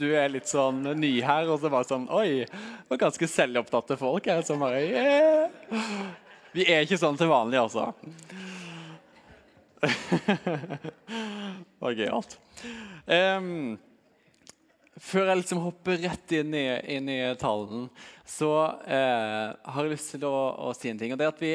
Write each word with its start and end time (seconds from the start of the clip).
du 0.00 0.08
er 0.18 0.32
litt 0.32 0.48
sånn 0.50 0.82
ny 0.98 1.12
her, 1.22 1.46
og 1.46 1.60
så 1.62 1.70
bare 1.70 1.86
sånn 1.86 2.08
Oi, 2.10 2.42
det 2.42 2.90
var 2.90 2.98
ganske 3.06 3.28
selvopptatte 3.30 3.96
folk 4.00 4.26
her 4.26 4.42
som 4.46 4.62
bare 4.62 4.80
yeah. 4.88 5.44
Vi 6.54 6.66
er 6.66 6.82
ikke 6.82 6.98
sånn 6.98 7.18
til 7.18 7.30
vanlig, 7.30 7.58
altså. 7.60 7.92
det 9.84 11.82
var 11.82 11.96
gøyalt. 11.98 12.36
Um, 13.10 13.74
før 15.02 15.30
jeg 15.30 15.40
liksom 15.40 15.62
hopper 15.64 15.98
rett 16.04 16.34
inn 16.38 16.54
i, 16.54 16.64
inn 16.94 17.10
i 17.10 17.18
talen, 17.38 17.88
så 18.26 18.52
uh, 18.86 19.46
har 19.50 19.80
jeg 19.82 19.94
lyst 19.94 20.14
til 20.14 20.26
å, 20.30 20.34
å, 20.70 20.70
si 20.78 20.90
en 20.90 21.00
ting. 21.02 21.14
og 21.14 21.18
det 21.20 21.26
er 21.26 21.34
at 21.34 21.42
vi, 21.42 21.54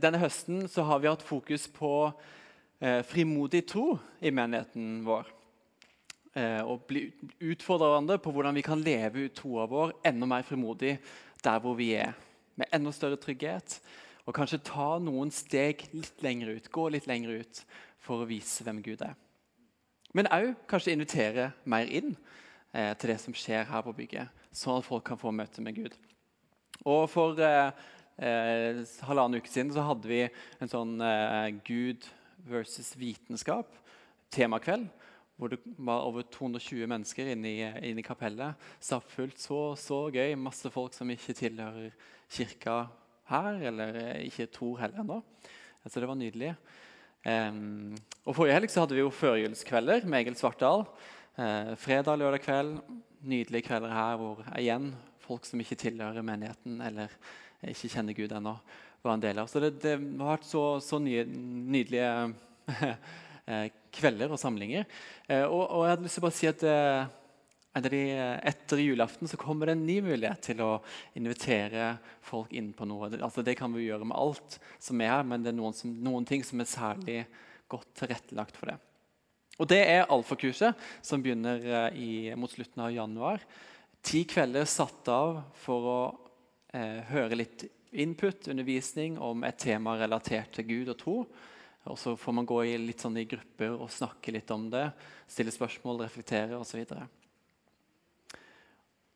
Denne 0.00 0.20
høsten 0.24 0.64
så 0.72 0.84
har 0.88 1.04
vi 1.04 1.12
hatt 1.12 1.24
fokus 1.24 1.68
på 1.72 1.92
uh, 2.08 3.00
frimodig 3.08 3.66
tro 3.68 3.98
i 4.20 4.32
menigheten 4.32 5.04
vår 5.08 5.28
eh, 5.28 5.37
og 6.36 6.84
bli 6.86 7.06
utfordre 7.50 7.88
hverandre 7.88 8.18
på 8.22 8.30
hvordan 8.30 8.54
vi 8.54 8.62
kan 8.62 8.82
leve 8.84 9.24
ut 9.26 9.34
troa 9.34 9.64
vår 9.66 9.94
enda 10.06 10.26
mer 10.28 10.44
frimodig 10.46 10.92
der 11.42 11.58
hvor 11.62 11.74
vi 11.78 11.88
er. 11.98 12.12
Med 12.54 12.68
enda 12.74 12.92
større 12.94 13.18
trygghet. 13.18 13.78
Og 14.28 14.36
kanskje 14.36 14.60
ta 14.60 14.98
noen 15.00 15.30
steg 15.32 15.86
litt 15.94 16.20
lenger 16.24 16.58
ut, 16.58 16.68
gå 16.68 16.88
litt 16.92 17.08
lenger 17.08 17.40
ut 17.40 17.62
for 18.04 18.20
å 18.20 18.28
vise 18.28 18.64
hvem 18.66 18.82
Gud 18.84 19.00
er. 19.06 19.14
Men 20.16 20.28
òg 20.32 20.50
kanskje 20.68 20.92
invitere 20.92 21.50
mer 21.68 21.88
inn 21.88 22.14
eh, 22.72 22.92
til 23.00 23.12
det 23.12 23.18
som 23.22 23.36
skjer 23.36 23.64
her 23.68 23.84
på 23.86 23.94
bygget, 23.96 24.28
sånn 24.52 24.80
at 24.80 24.86
folk 24.88 25.06
kan 25.08 25.20
få 25.20 25.32
møte 25.32 25.64
med 25.64 25.78
Gud. 25.80 25.96
Og 26.84 27.08
For 27.12 27.40
eh, 27.40 27.72
eh, 28.20 28.82
halvannen 29.08 29.40
uke 29.40 29.52
siden 29.52 29.72
så 29.72 29.86
hadde 29.88 30.10
vi 30.10 30.22
en 30.60 30.72
sånn 30.72 30.96
eh, 31.00 31.56
Gud 31.64 32.04
versus 32.48 32.92
vitenskap 33.00 33.72
temakveld 34.32 34.88
hvor 35.38 35.52
det 35.52 35.58
var 35.78 36.02
over 36.02 36.24
220 36.34 36.88
mennesker 36.90 37.30
inne 37.30 37.50
i, 37.50 37.58
inne 37.86 38.02
i 38.02 38.06
kapellet. 38.06 38.58
Stappfullt. 38.82 39.38
Så, 39.38 39.58
så 39.78 40.00
gøy. 40.10 40.34
Masse 40.34 40.70
folk 40.74 40.96
som 40.96 41.10
ikke 41.14 41.36
tilhører 41.38 41.92
kirka 42.26 42.80
her, 43.30 43.60
eller 43.70 43.98
ikke 44.24 44.48
tror 44.50 44.80
heller 44.82 45.04
ennå. 45.04 45.20
Så 45.86 46.02
det 46.02 46.08
var 46.10 46.18
nydelig. 46.18 46.50
Um, 47.22 47.94
og 48.26 48.34
Forrige 48.34 48.56
helg 48.56 48.72
så 48.72 48.82
hadde 48.82 48.96
vi 48.98 49.04
jo 49.04 49.14
førjulskvelder 49.14 50.08
med 50.10 50.24
Egil 50.24 50.38
Svartdal. 50.40 50.82
Uh, 51.38 51.70
fredag, 51.78 52.18
lørdag 52.18 52.42
kveld. 52.42 52.74
Nydelige 53.22 53.68
kvelder 53.70 53.94
her 53.94 54.18
hvor 54.18 54.42
igjen 54.58 54.90
folk 55.22 55.46
som 55.46 55.62
ikke 55.62 55.78
tilhører 55.78 56.26
menigheten 56.26 56.82
eller 56.82 57.14
ikke 57.62 57.90
kjenner 57.92 58.16
Gud 58.16 58.34
ennå, 58.34 58.56
var 59.06 59.14
en 59.14 59.22
del 59.22 59.38
av. 59.38 59.48
Så 59.50 59.62
det, 59.62 59.76
det 59.82 59.96
har 59.98 60.34
vært 60.34 60.46
så, 60.50 60.66
så 60.82 60.98
nye, 61.02 61.24
nydelige 61.28 62.12
Eh, 63.48 63.70
kvelder 63.94 64.32
og 64.34 64.40
samlinger. 64.40 64.86
Eh, 65.26 65.44
og, 65.44 65.62
og, 65.64 65.84
jeg 65.84 65.94
hadde 65.94 66.06
lyst 66.06 66.18
til 66.18 66.24
å 66.24 66.26
bare 66.26 66.38
si 66.38 66.50
at 66.50 66.64
eh, 66.68 67.14
etter 68.48 68.82
julaften 68.82 69.30
så 69.30 69.38
kommer 69.38 69.68
det 69.68 69.76
en 69.76 69.86
ny 69.86 70.00
mulighet 70.02 70.42
til 70.48 70.62
å 70.64 70.70
invitere 71.18 71.92
folk 72.26 72.52
inn 72.56 72.72
på 72.74 72.88
noe. 72.90 73.12
Altså, 73.20 73.44
det 73.46 73.54
kan 73.60 73.72
vi 73.74 73.86
gjøre 73.86 74.08
med 74.08 74.18
alt 74.18 74.58
som 74.82 75.00
er 75.04 75.14
her, 75.14 75.24
men 75.28 75.44
det 75.44 75.52
er 75.52 75.58
noen, 75.60 75.76
som, 75.76 75.92
noen 76.04 76.26
ting 76.26 76.42
som 76.46 76.60
er 76.60 76.70
særlig 76.70 77.18
godt 77.70 77.90
tilrettelagt 78.00 78.58
for 78.58 78.72
det. 78.72 78.78
Og 79.58 79.66
Det 79.70 79.80
er 79.82 80.06
alfakurset, 80.06 80.78
som 81.02 81.22
begynner 81.22 81.90
i, 81.98 82.30
mot 82.38 82.50
slutten 82.50 82.82
av 82.84 82.92
januar. 82.94 83.42
Ti 84.06 84.22
kvelder 84.30 84.68
satt 84.70 85.10
av 85.10 85.40
for 85.58 85.88
å 85.90 86.00
eh, 86.74 87.02
høre 87.10 87.38
litt 87.38 87.66
input, 87.90 88.48
undervisning 88.48 89.18
om 89.18 89.44
et 89.48 89.58
tema 89.58 89.96
relatert 89.98 90.52
til 90.56 90.68
Gud 90.68 90.92
og 90.92 90.98
tro. 91.00 91.16
Og 91.88 91.98
Så 91.98 92.16
får 92.16 92.34
man 92.36 92.46
gå 92.46 92.58
i 92.64 92.74
litt 92.80 93.02
sånn 93.02 93.16
i 93.20 93.26
grupper 93.28 93.74
og 93.76 93.90
snakke 93.92 94.32
litt 94.34 94.50
om 94.54 94.68
det. 94.72 94.88
Stille 95.30 95.52
spørsmål, 95.54 96.02
reflektere 96.04 96.58
osv. 96.58 96.84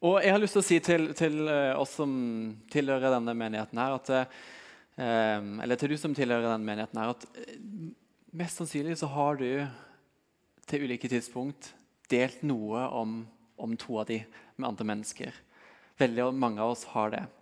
Og 0.03 0.17
jeg 0.25 0.35
har 0.35 0.41
lyst 0.43 0.57
til 0.57 0.63
å 0.63 0.67
si 0.67 0.79
til, 0.83 1.13
til 1.19 1.37
uh, 1.47 1.79
oss 1.79 1.95
som 2.01 2.13
tilhører 2.73 3.15
denne 3.15 3.37
menigheten 3.39 3.79
her, 3.79 3.95
at, 4.01 4.11
uh, 4.99 5.63
eller 5.63 5.79
til 5.79 5.95
du 5.95 5.99
som 6.01 6.17
tilhører 6.17 6.49
denne 6.49 6.67
menigheten 6.67 6.99
her, 6.99 7.13
at 7.15 7.29
uh, 7.29 7.93
mest 8.35 8.59
sannsynlig 8.59 8.99
så 8.99 9.13
har 9.13 9.39
du 9.39 9.47
til 10.67 10.89
ulike 10.89 11.11
tidspunkt 11.13 11.71
delt 12.11 12.43
noe 12.43 12.83
om, 12.99 13.23
om 13.63 13.79
troa 13.79 14.03
di 14.09 14.19
med 14.57 14.73
andre 14.73 14.89
mennesker. 14.91 15.39
Veldig 16.03 16.33
mange 16.35 16.65
av 16.65 16.75
oss 16.75 16.83
har 16.97 17.15
det. 17.15 17.23
og 17.23 17.39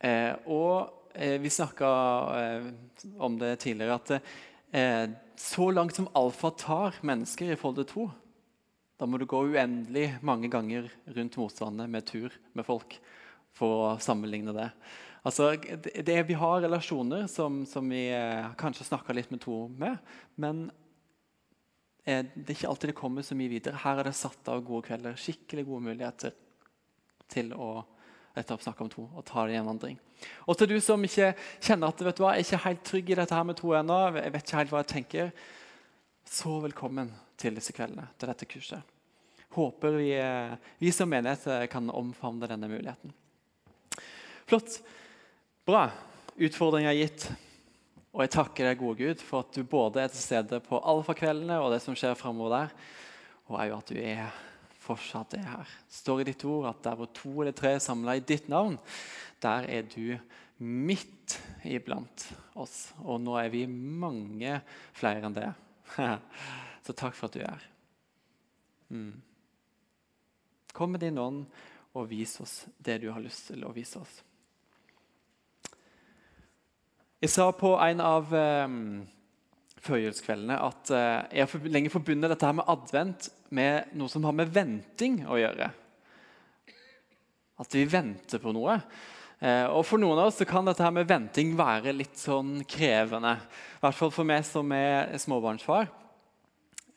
Eh, 0.00 0.34
vi 1.14 1.50
snakka 1.50 1.88
eh, 2.40 2.66
om 3.18 3.38
det 3.38 3.56
tidligere, 3.56 3.94
at 3.94 4.10
eh, 4.70 5.10
så 5.36 5.70
langt 5.70 5.96
som 5.96 6.08
alfa 6.12 6.50
tar 6.50 6.98
mennesker 7.02 7.52
i 7.52 7.58
forhold 7.58 7.80
til 7.80 7.88
tro, 7.90 8.08
da 9.00 9.08
må 9.08 9.18
du 9.18 9.26
gå 9.26 9.40
uendelig 9.48 10.18
mange 10.22 10.50
ganger 10.52 10.90
rundt 11.16 11.38
motstanden 11.40 11.90
med 11.90 12.06
tur 12.06 12.34
med 12.52 12.66
folk 12.66 12.98
for 13.56 13.86
å 13.86 13.94
sammenligne 14.02 14.52
det. 14.54 14.68
Altså, 15.24 15.54
det, 15.56 16.04
det 16.06 16.18
vi 16.28 16.36
har 16.38 16.60
relasjoner 16.62 17.26
som, 17.28 17.62
som 17.68 17.88
vi 17.90 18.06
kanskje 18.60 18.86
snakka 18.88 19.16
litt 19.16 19.32
med 19.32 19.42
tro 19.42 19.64
med, 19.68 19.96
men 20.40 20.68
det 22.04 22.46
er 22.46 22.54
ikke 22.54 22.68
alltid 22.70 22.92
det 22.92 23.00
kommer 23.00 23.24
så 23.24 23.36
mye 23.36 23.52
videre. 23.52 23.80
Her 23.82 24.00
er 24.00 24.08
det 24.08 24.16
satt 24.16 24.48
av 24.52 24.62
gode 24.64 24.86
kvelder, 24.88 25.18
skikkelig 25.20 25.66
gode 25.68 25.90
muligheter 25.90 26.36
til 27.30 27.52
å 27.56 27.82
etter 28.38 28.54
å 28.54 28.62
snakke 28.62 28.84
om 28.84 28.90
tro 28.92 29.06
og 29.08 29.24
ta 29.26 29.46
det 29.46 29.56
i 29.56 29.60
en 29.60 29.68
vandring. 29.68 29.96
Og 30.46 30.58
til 30.58 30.70
du 30.70 30.76
som 30.84 31.02
ikke 31.04 31.32
kjenner 31.58 31.90
at 31.90 32.04
vet 32.04 32.18
du 32.18 32.22
hva, 32.22 32.34
jeg 32.36 32.44
er 32.44 32.48
ikke 32.48 32.64
helt 32.66 32.84
trygg 32.86 33.10
i 33.10 33.18
dette 33.18 33.36
her 33.36 33.48
med 33.48 33.58
tro 33.58 33.74
ennå, 33.76 33.98
jeg 34.20 34.34
vet 34.36 34.46
ikke 34.46 34.60
helt 34.60 34.74
hva 34.74 34.82
jeg 34.84 34.92
tenker, 34.94 35.32
så 36.30 36.56
velkommen 36.62 37.10
til 37.40 37.56
disse 37.56 37.74
kveldene, 37.74 38.06
til 38.20 38.30
dette 38.30 38.48
kurset. 38.50 38.96
Håper 39.50 39.96
vi, 39.98 40.10
vi 40.78 40.92
som 40.94 41.10
menighet 41.10 41.70
kan 41.72 41.90
omfavne 41.90 42.46
denne 42.50 42.68
muligheten. 42.70 43.14
Flott. 44.46 44.78
Bra. 45.66 45.88
Utfordringa 46.38 46.92
er 46.92 47.00
gitt. 47.00 47.26
Og 48.10 48.24
jeg 48.24 48.32
takker 48.34 48.66
deg, 48.66 48.78
gode 48.80 48.98
Gud, 48.98 49.20
for 49.22 49.44
at 49.44 49.54
du 49.54 49.66
både 49.66 50.02
er 50.02 50.10
til 50.10 50.22
stede 50.22 50.58
på 50.64 50.78
alfakveldene 50.92 51.60
og 51.62 51.70
det 51.74 51.78
som 51.84 51.94
skjer 51.98 52.16
framover 52.18 52.56
der, 52.56 52.72
og 53.50 53.58
òg 53.58 53.74
at 53.76 53.92
du 53.92 53.98
er 54.02 54.32
fortsatt 54.90 55.38
er 55.38 55.46
her. 55.46 55.72
Det 55.88 55.98
står 56.00 56.22
i 56.22 56.28
ditt 56.32 56.44
ord 56.48 56.68
at 56.72 56.84
der 56.84 56.98
hvor 56.98 57.10
to 57.14 57.32
eller 57.40 57.56
tre 57.56 57.76
er 57.76 57.82
samla 57.82 58.18
i 58.18 58.26
ditt 58.26 58.50
navn, 58.50 58.76
der 59.42 59.68
er 59.70 59.88
du 59.88 60.18
midt 60.60 61.38
iblant 61.64 62.26
oss. 62.58 62.90
Og 63.06 63.20
nå 63.22 63.36
er 63.40 63.50
vi 63.52 63.64
mange 63.70 64.58
flere 64.96 65.24
enn 65.24 65.36
det. 65.36 65.50
Så 66.86 66.96
takk 66.96 67.16
for 67.16 67.28
at 67.28 67.36
du 67.36 67.42
er 67.42 67.52
her. 67.54 67.68
Mm. 68.90 69.14
Kom 70.74 70.92
med 70.94 71.02
din 71.02 71.18
ånd 71.18 71.44
og 71.98 72.10
vis 72.10 72.36
oss 72.42 72.64
det 72.78 73.00
du 73.02 73.10
har 73.10 73.22
lyst 73.22 73.48
til 73.50 73.64
å 73.66 73.72
vise 73.74 73.98
oss. 74.00 74.20
Jeg 77.20 77.32
sa 77.34 77.50
på 77.52 77.74
en 77.76 78.00
av 78.00 78.30
eh, 78.32 78.76
førjulskveldene 79.84 80.56
at 80.64 80.92
eh, 80.94 81.36
jeg 81.36 81.46
har 81.46 81.68
lenge 81.74 81.92
forbundet 81.92 82.32
dette 82.32 82.48
her 82.48 82.56
med 82.56 82.70
advent 82.72 83.28
med 83.54 83.94
noe 83.98 84.10
som 84.10 84.24
har 84.26 84.34
med 84.36 84.50
venting 84.54 85.22
å 85.26 85.38
gjøre. 85.40 85.70
At 87.60 87.74
vi 87.76 87.84
venter 87.90 88.40
på 88.42 88.52
noe. 88.56 88.78
Eh, 89.40 89.66
og 89.68 89.84
For 89.88 90.00
noen 90.00 90.18
av 90.20 90.30
oss 90.30 90.40
kan 90.48 90.66
dette 90.68 90.84
her 90.84 90.94
med 90.94 91.08
venting 91.08 91.54
være 91.58 91.94
litt 91.96 92.18
sånn 92.20 92.60
krevende. 92.68 93.36
I 93.40 93.82
hvert 93.84 93.98
fall 93.98 94.12
for 94.14 94.28
meg 94.28 94.44
som 94.48 94.70
er 94.76 95.16
småbarnsfar. 95.20 95.90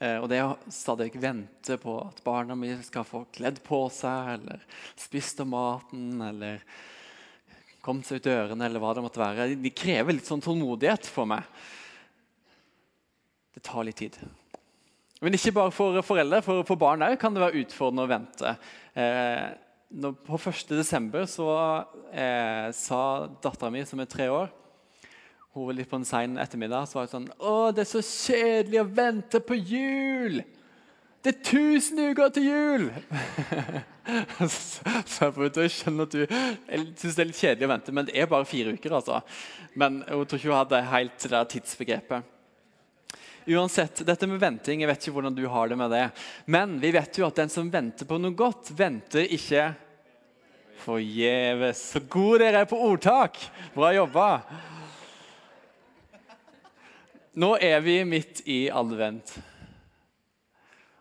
Eh, 0.04 0.18
og 0.20 0.28
det 0.32 0.42
å 0.44 0.56
stadig 0.72 1.14
vente 1.16 1.78
på 1.80 1.96
at 2.04 2.20
barna 2.26 2.58
mine 2.60 2.82
skal 2.84 3.08
få 3.08 3.26
kledd 3.32 3.62
på 3.64 3.86
seg 3.94 4.34
eller 4.38 4.66
spist 5.00 5.40
av 5.44 5.48
maten 5.52 6.20
eller 6.24 6.64
kommet 7.84 8.08
seg 8.08 8.20
ut 8.20 8.28
dørene 8.28 8.68
eller 8.68 8.84
hva 8.84 8.94
det 8.96 9.04
måtte 9.04 9.22
være, 9.22 9.50
de 9.60 9.72
krever 9.76 10.16
litt 10.16 10.28
sånn 10.28 10.44
tålmodighet 10.44 11.08
for 11.08 11.28
meg. 11.28 11.44
Det 13.54 13.64
tar 13.64 13.84
litt 13.88 14.00
tid. 14.00 14.18
Men 15.24 15.38
ikke 15.38 15.54
bare 15.56 15.72
for 15.72 16.02
foreldre, 16.04 16.42
for, 16.44 16.66
for 16.68 16.80
barn 16.80 17.06
òg 17.06 17.16
kan 17.22 17.36
det 17.36 17.44
være 17.46 17.62
utfordrende 17.64 18.04
å 18.04 18.12
vente. 18.12 18.56
Eh, 19.00 19.46
når, 19.94 20.18
på 20.26 20.40
1.12. 20.50 21.14
så 21.30 21.48
eh, 22.12 22.68
sa 22.76 23.00
dattera 23.44 23.72
mi, 23.72 23.86
som 23.88 24.02
er 24.02 24.10
tre 24.10 24.28
år 24.34 24.50
Hun 25.54 25.68
var 25.68 25.78
litt 25.78 25.90
på 25.92 26.00
en 26.00 26.08
sein 26.08 26.34
ettermiddag 26.42 26.88
så 26.90 26.98
var 26.98 27.06
hun 27.06 27.12
sånn 27.12 27.28
Å, 27.38 27.54
det 27.76 27.84
er 27.84 27.90
så 27.92 28.02
kjedelig 28.02 28.82
å 28.82 28.90
vente 28.90 29.42
på 29.46 29.58
jul! 29.60 30.42
Det 31.24 31.32
er 31.32 31.38
1000 31.40 32.02
uker 32.10 32.34
til 32.36 32.50
jul! 32.50 32.90
så 34.50 35.30
jeg, 35.30 35.70
skjønner 35.72 36.10
at 36.10 36.18
jeg 36.20 36.88
syns 36.98 37.16
det 37.16 37.24
er 37.24 37.30
litt 37.30 37.40
kjedelig 37.40 37.70
å 37.70 37.72
vente, 37.72 37.94
men 37.96 38.10
det 38.10 38.18
er 38.20 38.28
bare 38.34 38.50
fire 38.50 38.74
uker. 38.76 38.98
altså. 38.98 39.22
Men 39.80 40.02
hun 40.10 40.26
tror 40.26 40.42
ikke 40.42 40.50
hun 40.50 40.58
hadde 40.58 40.82
helt 40.90 41.16
det 41.24 41.32
der 41.32 41.48
tidsbegrepet. 41.54 42.33
Uansett, 43.46 44.06
dette 44.08 44.28
med 44.30 44.40
venting, 44.40 44.82
jeg 44.82 44.88
vet 44.88 45.02
ikke 45.04 45.16
hvordan 45.18 45.36
du 45.36 45.44
har 45.52 45.68
det 45.68 45.78
med 45.80 45.92
det. 45.92 46.04
Men 46.48 46.78
vi 46.80 46.94
vet 46.96 47.18
jo 47.20 47.26
at 47.28 47.42
den 47.42 47.52
som 47.52 47.72
venter 47.72 48.08
på 48.08 48.20
noe 48.22 48.36
godt, 48.38 48.72
venter 48.78 49.28
ikke 49.28 49.74
forgjeves. 50.84 51.82
Så 51.92 52.04
gode 52.08 52.44
dere 52.46 52.64
er 52.64 52.70
på 52.70 52.80
ordtak! 52.80 53.40
Bra 53.76 53.92
jobba. 53.96 54.28
Nå 57.36 57.56
er 57.60 57.84
vi 57.84 57.98
midt 58.08 58.44
i 58.48 58.68
advent. 58.72 59.36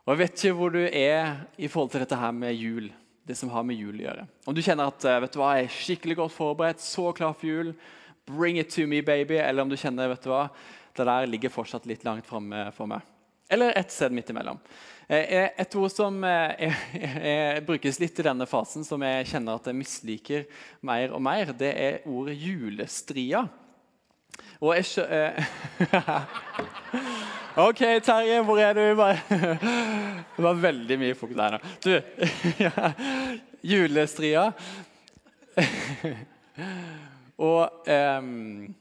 Og 0.02 0.14
Jeg 0.14 0.20
vet 0.24 0.36
ikke 0.40 0.58
hvor 0.58 0.74
du 0.74 0.82
er 0.82 1.44
i 1.62 1.68
forhold 1.70 1.92
til 1.92 2.02
dette 2.02 2.18
her 2.18 2.34
med 2.34 2.58
jul. 2.58 2.90
det 3.22 3.36
som 3.38 3.52
har 3.54 3.62
med 3.62 3.78
jul 3.78 4.00
å 4.00 4.02
gjøre. 4.02 4.22
Om 4.50 4.54
du 4.56 4.60
kjenner 4.66 4.88
at 4.90 5.04
eh, 5.06 5.20
vet 5.22 5.30
du 5.30 5.36
hva, 5.38 5.52
jeg 5.54 5.68
er 5.68 5.74
skikkelig 5.76 6.16
godt 6.18 6.32
forberedt, 6.34 6.80
så 6.82 7.12
klar 7.14 7.36
for 7.38 7.46
jul, 7.46 7.68
bring 8.26 8.58
it 8.58 8.72
to 8.74 8.82
me, 8.90 8.98
baby. 8.98 9.36
Eller 9.38 9.62
om 9.62 9.70
du 9.70 9.76
kjenner 9.78 10.10
vet 10.10 10.26
du 10.26 10.32
hva, 10.32 10.48
det 10.96 11.08
der 11.08 11.30
ligger 11.30 11.52
fortsatt 11.52 11.86
litt 11.88 12.04
langt 12.04 12.26
framme 12.28 12.66
for 12.76 12.90
meg. 12.90 13.00
Eller 13.52 13.74
et 13.76 13.92
sted 13.92 14.12
midt 14.14 14.30
imellom. 14.32 14.58
Eh, 15.08 15.50
et 15.60 15.74
ord 15.76 15.90
som 15.92 16.24
er, 16.24 16.72
er, 17.32 17.60
brukes 17.66 17.98
litt 18.00 18.20
i 18.20 18.24
denne 18.24 18.46
fasen, 18.48 18.84
som 18.86 19.02
jeg 19.04 19.26
kjenner 19.32 19.54
at 19.58 19.66
jeg 19.68 19.76
misliker 19.76 20.44
mer 20.88 21.12
og 21.12 21.20
mer, 21.24 21.52
det 21.56 21.72
er 21.76 21.98
ordet 22.08 22.36
julestria. 22.40 23.44
Og 24.62 24.76
jeg 24.78 24.84
skjø... 24.88 25.04
OK, 27.66 27.80
Terje, 28.00 28.42
hvor 28.46 28.58
er 28.62 28.72
du? 28.78 28.84
Det 30.32 30.42
var 30.46 30.62
veldig 30.62 30.96
mye 30.96 31.14
fokus 31.18 31.36
der 31.36 31.50
nå. 31.52 31.58
Du, 31.84 31.92
julestria. 33.74 34.44
Og 37.36 37.62
um, 37.92 38.74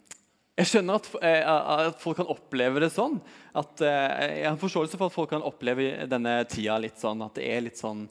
jeg 0.61 0.69
skjønner 0.69 0.99
at, 0.99 1.07
eh, 1.25 1.41
at, 1.47 1.97
folk 2.01 2.19
kan 2.21 2.29
oppleve 2.29 2.83
det 2.83 2.91
sånn. 2.93 3.17
At, 3.57 3.81
uh, 3.81 3.89
jeg 4.37 4.45
har 4.45 4.59
forståelse 4.61 4.99
for 4.99 5.09
at 5.09 5.15
folk 5.15 5.31
kan 5.33 5.45
oppleve 5.45 6.05
denne 6.09 6.35
tida 6.49 6.77
litt 6.79 7.01
sånn 7.01 7.23
at 7.25 7.35
det 7.39 7.47
er 7.49 7.65
litt 7.65 7.81
sånn 7.81 8.05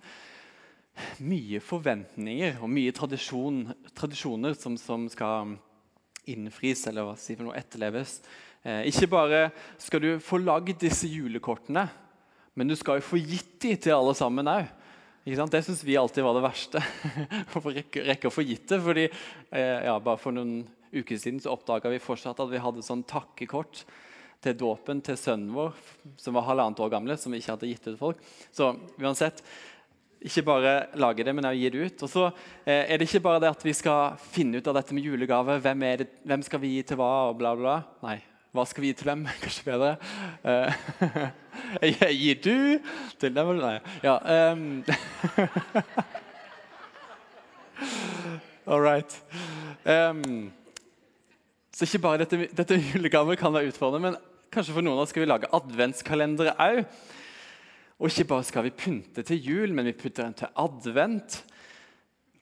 mye 1.24 1.60
forventninger 1.64 2.58
og 2.60 2.72
mye 2.72 2.92
tradisjon, 2.96 3.62
tradisjoner 3.96 4.56
som, 4.58 4.76
som 4.80 5.06
skal 5.12 5.54
innfris 6.30 6.84
eller 6.90 7.06
hva 7.06 7.16
si 7.18 7.36
for 7.36 7.46
noe, 7.46 7.58
etterleves. 7.58 8.18
Eh, 8.66 8.90
ikke 8.90 9.08
bare 9.14 9.44
skal 9.80 10.02
du 10.04 10.10
få 10.24 10.40
lagd 10.42 10.82
disse 10.82 11.08
julekortene, 11.08 11.86
men 12.58 12.68
du 12.68 12.76
skal 12.76 12.98
jo 12.98 13.06
få 13.12 13.20
gitt 13.22 13.56
dem 13.62 13.78
til 13.80 13.96
alle 13.96 14.16
sammen 14.18 14.50
òg. 14.50 14.68
Det 15.24 15.62
syns 15.62 15.84
vi 15.84 15.98
alltid 16.00 16.24
var 16.24 16.36
det 16.36 16.44
verste. 16.44 16.82
å 17.54 17.62
rekke, 17.64 18.04
rekke, 18.08 18.28
å 18.28 18.34
få 18.34 18.44
gitt 18.44 18.66
det. 18.72 18.80
fordi 18.82 19.06
eh, 19.06 19.86
ja, 19.86 19.94
Bare 20.02 20.18
for 20.20 20.34
noen 20.34 20.64
uker 20.94 21.18
siden 21.18 21.40
så 21.42 21.54
oppdaga 21.54 21.92
vi 21.92 22.02
fortsatt 22.02 22.40
at 22.42 22.50
vi 22.50 22.62
hadde 22.62 22.84
sånn 22.84 23.04
takkekort 23.08 23.84
til 24.40 24.56
dåpen 24.56 25.02
til 25.04 25.18
sønnen 25.20 25.52
vår, 25.52 25.74
som 26.20 26.36
var 26.36 26.46
halvannet 26.48 26.80
år 26.80 26.92
gamle, 26.94 27.16
som 27.20 27.32
vi 27.32 27.42
ikke 27.42 27.54
hadde 27.54 27.68
gitt 27.68 27.82
ut 27.84 27.90
til 27.90 28.00
folk. 28.00 28.22
Så 28.56 28.72
uansett, 29.00 29.42
ikke 30.20 30.44
bare 30.44 30.72
lage 31.00 31.24
det, 31.24 31.34
men 31.36 31.44
også 31.48 31.60
gi 31.60 31.70
det 31.72 31.84
ut. 31.84 32.02
Og 32.04 32.10
så 32.12 32.24
eh, 32.28 32.84
er 32.92 32.98
det 32.98 33.06
ikke 33.08 33.24
bare 33.24 33.40
det 33.44 33.52
at 33.52 33.64
vi 33.64 33.72
skal 33.76 34.16
finne 34.32 34.60
ut 34.60 34.68
av 34.68 34.76
dette 34.76 34.96
med 34.96 35.04
julegave. 35.04 35.60
Hvem, 35.64 35.80
det, 36.00 36.08
hvem 36.28 36.42
skal 36.44 36.60
vi 36.60 36.74
gi 36.74 36.82
til 36.88 37.00
hva? 37.00 37.12
og 37.30 37.38
bla 37.40 37.54
bla. 37.56 37.74
Nei, 38.04 38.18
hva 38.56 38.64
skal 38.68 38.82
vi 38.84 38.88
gi 38.92 38.98
til 39.00 39.12
dem? 39.12 39.22
Kanskje 39.44 39.68
bedre. 39.68 39.92
Eh, 40.44 40.70
gir 42.22 42.36
du 42.44 42.58
til 43.20 43.36
dem? 43.36 43.46
Nei. 43.60 43.76
Ja, 44.04 44.14
um. 44.52 44.84
All 48.70 48.80
right. 48.80 49.22
Um. 49.88 50.52
Så 51.80 51.86
ikke 51.88 52.02
bare 52.04 52.20
dette, 52.20 52.36
dette 52.52 52.76
julegaver 52.76 53.38
kan 53.40 53.54
være 53.54 53.70
utfordrende, 53.70 54.10
men 54.10 54.48
kanskje 54.52 54.74
for 54.76 54.84
noen 54.84 54.98
av 54.98 55.06
oss 55.06 55.14
skal 55.14 55.22
vi 55.22 55.28
lage 55.30 55.48
adventskalendere 55.56 56.52
òg. 56.60 56.82
Og 57.96 58.10
ikke 58.10 58.26
bare 58.34 58.44
skal 58.44 58.66
vi 58.66 58.72
pynte 58.76 59.24
til 59.24 59.40
jul, 59.40 59.72
men 59.72 59.88
vi 59.88 59.94
putter 59.96 60.26
den 60.26 60.36
til 60.36 60.52
advent. 60.60 61.38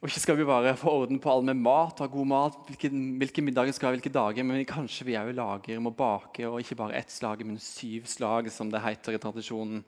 Og 0.02 0.10
ikke 0.10 0.24
skal 0.24 0.40
vi 0.40 0.48
bare 0.48 0.74
få 0.80 0.96
orden 1.04 1.22
på 1.22 1.30
all 1.30 1.46
med 1.46 1.62
mat, 1.62 2.02
ha 2.02 2.10
god 2.10 2.30
mat, 2.34 2.58
hvilke, 2.66 2.90
hvilke 3.22 3.46
middager 3.46 3.78
skal 3.78 3.92
ha 3.92 3.94
hvilke 3.94 4.14
dager, 4.18 4.50
men 4.50 4.66
kanskje 4.66 5.06
vi 5.06 5.16
òg 5.22 5.30
lager 5.38 5.86
må 5.86 5.94
bake, 5.94 6.42
og 6.50 6.58
ikke 6.58 6.82
bare 6.82 6.98
ett 6.98 7.14
slag, 7.14 7.46
men 7.46 7.62
syv 7.62 8.10
slag, 8.10 8.50
som 8.50 8.74
det 8.74 8.82
heter 8.82 9.14
i 9.14 9.22
tradisjonen. 9.22 9.86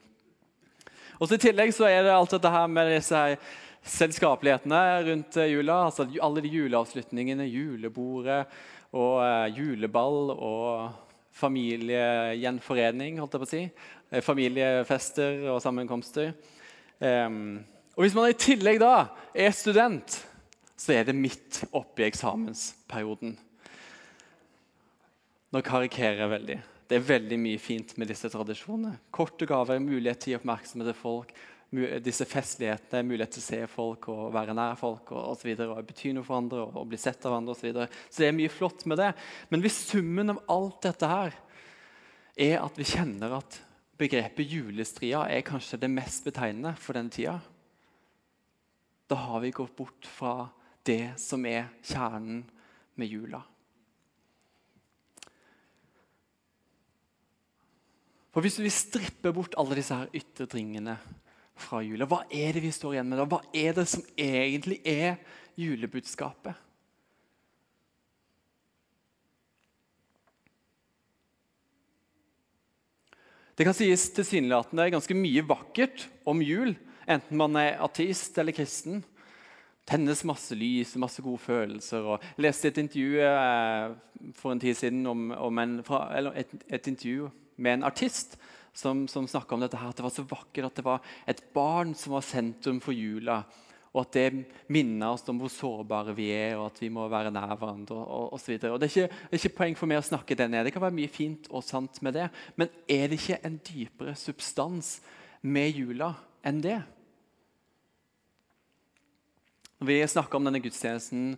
Og 1.19 1.27
så 1.27 1.35
I 1.35 1.43
tillegg 1.43 1.75
så 1.75 1.91
er 1.91 2.05
det 2.07 2.15
alt 2.15 2.39
dette 2.39 2.55
her 2.55 2.71
med 2.71 2.95
disse 2.95 3.29
selskapelighetene 3.99 4.85
rundt 5.11 5.43
jula. 5.43 5.85
altså 5.89 6.07
Alle 6.23 6.43
de 6.47 6.55
juleavslutningene, 6.55 7.51
julebordet 7.51 8.45
og 8.91 9.21
uh, 9.23 9.47
juleball 9.55 10.33
og 10.35 10.97
familiegjenforening, 11.41 13.21
holdt 13.21 13.37
jeg 13.37 13.43
på 13.43 13.47
å 13.47 13.51
si. 13.51 13.63
Eh, 14.11 14.23
familiefester 14.25 15.47
og 15.53 15.61
sammenkomster. 15.63 16.33
Og 17.01 18.03
Hvis 18.03 18.17
man 18.19 18.29
i 18.29 18.37
tillegg 18.37 18.81
da 18.83 19.07
er 19.33 19.55
student, 19.57 20.19
så 20.77 20.97
er 20.97 21.07
det 21.07 21.15
midt 21.17 21.63
oppi 21.77 22.05
eksamensperioden. 22.05 23.37
Nå 25.51 25.63
karikerer 25.67 26.25
jeg 26.25 26.33
veldig. 26.35 26.59
Det 26.91 26.99
er 26.99 27.07
veldig 27.07 27.39
mye 27.39 27.59
fint 27.63 27.93
med 27.99 28.11
disse 28.11 28.29
tradisjonene. 28.33 28.97
Korte 29.15 29.47
gaver, 29.47 29.79
mulighet 29.83 30.23
til 30.23 30.33
å 30.33 30.35
gi 30.35 30.39
oppmerksomhet 30.41 30.91
til 30.91 30.99
folk, 30.99 31.35
disse 31.71 32.27
festlighetene, 32.27 33.07
mulighet 33.07 33.37
til 33.37 33.43
å 33.43 33.47
se 33.47 33.61
folk 33.71 34.09
og 34.11 34.33
være 34.35 34.55
nær 34.59 34.79
folk 34.79 35.13
og, 35.15 35.21
og, 35.21 35.37
så 35.39 35.47
videre, 35.47 35.77
og 35.77 35.87
bety 35.87 36.11
noe 36.17 36.27
for 36.27 36.41
andre 36.41 36.65
og, 36.65 36.81
og 36.83 36.89
bli 36.91 36.99
sett 36.99 37.27
av 37.29 37.37
andre 37.37 37.55
osv. 37.55 37.61
Så, 37.61 37.69
videre. 37.69 37.87
så 38.11 38.23
det 38.23 38.29
er 38.29 38.39
mye 38.41 38.53
flott 38.53 38.83
med 38.91 38.99
det. 38.99 39.11
Men 39.53 39.63
hvis 39.63 39.79
summen 39.87 40.35
av 40.35 40.43
alt 40.51 40.81
dette 40.89 41.11
her 41.11 41.37
er 42.41 42.57
at 42.59 42.81
vi 42.81 42.89
kjenner 42.91 43.37
at 43.39 43.61
begrepet 44.01 44.51
julestria 44.51 45.23
er 45.31 45.47
kanskje 45.47 45.79
det 45.83 45.93
mest 45.93 46.27
betegnende 46.27 46.75
for 46.81 46.99
denne 46.99 47.15
tida, 47.15 47.37
da 49.11 49.19
har 49.29 49.43
vi 49.43 49.55
gått 49.55 49.77
bort 49.79 50.07
fra 50.07 50.35
det 50.87 51.15
som 51.21 51.47
er 51.47 51.71
kjernen 51.87 52.43
med 52.99 53.11
jula. 53.11 53.43
For 58.31 58.43
Hvis 58.47 58.61
vi 58.63 58.71
stripper 58.71 59.35
bort 59.35 59.57
alle 59.59 59.79
disse 59.79 59.97
her 59.97 60.11
yttertingene 60.15 60.97
fra 61.61 61.83
jula, 61.85 62.09
hva 62.09 62.25
er 62.27 62.57
det 62.57 62.65
vi 62.65 62.73
står 62.75 62.97
igjen 62.97 63.13
med 63.13 63.21
da? 63.21 63.29
Hva 63.31 63.41
er 63.57 63.77
det 63.77 63.87
som 63.91 64.03
egentlig 64.17 64.81
er 64.89 65.21
julebudskapet? 65.61 66.67
Det 73.61 73.67
kan 73.69 73.77
sies 73.77 74.07
tilsynelatende 74.17 74.87
ganske 74.89 75.13
mye 75.13 75.43
vakkert 75.45 76.07
om 76.25 76.39
jul, 76.41 76.71
enten 77.05 77.37
man 77.37 77.59
er 77.61 77.75
ateist 77.85 78.39
eller 78.41 78.57
kristen. 78.57 79.03
Tennes 79.85 80.23
masse 80.25 80.57
lys 80.57 80.95
og 80.97 81.03
masse 81.03 81.21
gode 81.21 81.43
følelser. 81.45 82.07
Og 82.07 82.25
jeg 82.25 82.47
leste 82.47 82.71
et 82.71 82.81
intervju 82.81 83.21
eh, 83.27 84.33
for 84.39 84.55
en 84.55 84.63
tid 84.63 84.79
siden 84.79 85.05
om, 85.11 85.27
om 85.37 85.61
en, 85.61 85.77
et, 86.33 86.57
et, 86.71 86.89
intervju 86.89 87.29
med 87.61 87.75
en 87.75 87.85
artist 87.91 88.39
som, 88.73 89.07
som 89.11 89.27
snakka 89.29 89.57
om 89.57 89.65
dette 89.65 89.79
her, 89.81 89.91
at 89.91 89.99
det 89.99 90.07
var 90.07 90.15
så 90.15 90.27
vakkert 90.29 90.69
at 90.69 90.79
det 90.79 90.87
var 90.87 91.11
et 91.29 91.43
barn 91.55 91.95
som 91.99 92.15
var 92.17 92.27
sentrum 92.27 92.81
for 92.83 92.97
jula. 92.97 93.43
Og 93.91 94.05
at 94.05 94.15
det 94.15 94.45
minner 94.71 95.17
oss 95.17 95.27
om 95.33 95.41
hvor 95.43 95.51
sårbare 95.51 96.15
vi 96.15 96.29
er, 96.31 96.55
og 96.61 96.69
at 96.69 96.79
vi 96.79 96.93
må 96.95 97.09
være 97.11 97.33
nær 97.35 97.57
hverandre. 97.59 97.97
og, 97.99 98.33
og, 98.33 98.39
og 98.39 98.47
det, 98.47 98.63
er 98.63 98.85
ikke, 98.87 99.09
det 99.11 99.35
er 99.35 99.41
ikke 99.41 99.57
poeng 99.57 99.75
for 99.79 99.91
meg 99.91 99.99
å 99.99 100.07
snakke 100.07 100.37
det 100.39 100.47
ned. 100.47 100.69
Det 100.69 100.75
kan 100.77 100.85
være 100.85 100.99
mye 101.01 101.11
fint 101.11 101.51
og 101.51 101.67
sant 101.67 101.99
med 102.07 102.15
det. 102.15 102.29
Men 102.55 102.71
er 102.87 103.11
det 103.11 103.19
ikke 103.19 103.41
en 103.49 103.59
dypere 103.67 104.15
substans 104.15 105.01
med 105.43 105.75
jula 105.75 106.13
enn 106.47 106.63
det? 106.63 106.79
Når 109.81 109.89
vi 109.89 109.99
snakka 110.13 110.37
om 110.37 110.47
denne 110.47 110.61
gudstjenesten 110.63 111.29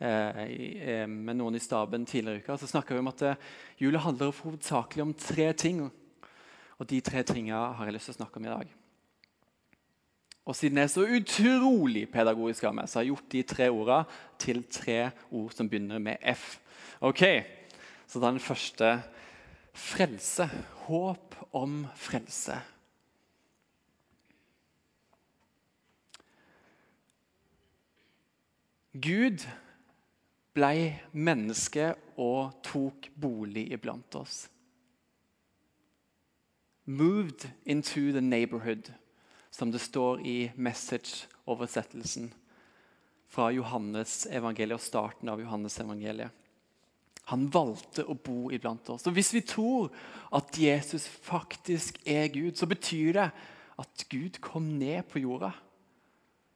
eh, 0.00 0.38
eh, 0.48 1.06
med 1.06 1.36
noen 1.36 1.58
i 1.58 1.62
staben 1.62 2.06
tidligere 2.08 2.40
i 2.40 2.42
uka, 2.42 2.56
så 2.56 2.68
snakka 2.70 2.96
vi 2.96 3.02
om 3.02 3.10
at 3.12 3.24
eh, 3.28 3.50
jula 3.84 4.00
handler 4.00 4.32
hovedsakelig 4.40 5.04
om 5.04 5.12
tre 5.14 5.50
ting. 5.52 5.82
Og 6.80 6.88
de 6.88 7.00
tre 7.04 7.22
tingene 7.28 7.74
har 7.76 7.84
jeg 7.84 7.94
lyst 7.98 8.08
til 8.08 8.16
å 8.16 8.20
snakke 8.22 8.40
om 8.40 8.46
i 8.48 8.52
dag. 8.54 8.70
Og 10.48 10.56
siden 10.56 10.80
jeg 10.80 10.88
er 10.88 10.92
så 10.94 11.04
utrolig 11.04 12.06
pedagogisk 12.10 12.64
av 12.66 12.74
meg, 12.74 12.88
så 12.88 12.98
har 12.98 13.04
jeg 13.04 13.12
gjort 13.12 13.32
de 13.34 13.42
tre 13.52 13.68
ordene 13.70 14.20
til 14.40 14.62
tre 14.72 14.98
ord 15.28 15.52
som 15.54 15.68
begynner 15.68 16.00
med 16.02 16.24
F. 16.32 16.56
Ok, 17.00 17.24
Så 18.10 18.18
da 18.18 18.26
den 18.26 18.42
første 18.42 18.86
frelse. 19.72 20.48
Håp 20.88 21.36
om 21.54 21.84
frelse. 21.94 22.56
Gud 28.90 29.46
blei 30.58 30.98
menneske 31.12 31.92
og 32.18 32.56
tok 32.66 33.06
bolig 33.14 33.68
iblant 33.70 34.18
oss. 34.18 34.48
Moved 36.90 37.46
into 37.66 38.10
the 38.10 38.20
neighborhood, 38.20 38.90
som 39.50 39.70
det 39.70 39.80
står 39.80 40.24
i 40.26 40.50
message-oversettelsen 40.56 42.32
fra 43.30 43.50
Johannes 43.54 44.24
evangeliet 44.30 44.80
og 44.80 44.82
starten 44.82 45.30
av 45.30 45.38
Johannes 45.38 45.78
evangeliet. 45.78 46.34
Han 47.30 47.46
valgte 47.52 48.02
å 48.10 48.16
bo 48.18 48.50
iblant 48.50 48.88
oss. 48.90 49.06
Og 49.06 49.14
Hvis 49.14 49.30
vi 49.36 49.44
tror 49.46 49.92
at 50.34 50.56
Jesus 50.58 51.06
faktisk 51.06 52.00
er 52.02 52.26
Gud, 52.34 52.56
så 52.58 52.66
betyr 52.66 53.12
det 53.20 53.28
at 53.78 54.06
Gud 54.10 54.40
kom 54.42 54.66
ned 54.80 55.06
på 55.12 55.22
jorda. 55.22 55.52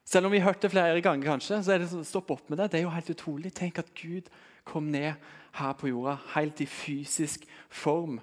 Selv 0.05 0.27
om 0.27 0.35
vi 0.35 0.43
hørte 0.43 0.67
det 0.67 0.75
flere 0.75 1.01
ganger, 1.01 1.31
kanskje, 1.31 1.63
så 1.63 1.73
er 1.73 1.81
det 1.81 1.93
sånn, 1.93 2.05
stopp 2.05 2.35
opp 2.35 2.51
med 2.51 2.59
det. 2.59 2.73
Det 2.73 2.81
er 2.81 2.89
jo 2.89 2.93
helt 2.93 3.15
utrolig. 3.15 3.55
Tenk 3.55 3.79
at 3.81 3.95
Gud 3.97 4.27
kom 4.67 4.91
ned 4.91 5.15
her 5.55 5.77
på 5.79 5.89
jorda, 5.93 6.19
helt 6.35 6.61
i 6.61 6.67
fysisk 6.69 7.47
form. 7.71 8.19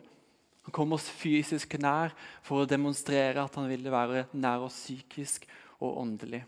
Han 0.67 0.75
kom 0.75 0.93
oss 0.93 1.07
fysisk 1.09 1.77
nær 1.81 2.13
for 2.45 2.61
å 2.61 2.69
demonstrere 2.69 3.41
at 3.41 3.55
han 3.57 3.69
ville 3.71 3.93
være 3.93 4.27
nær 4.37 4.67
oss 4.67 4.77
psykisk 4.83 5.47
og 5.81 5.97
åndelig. 6.03 6.43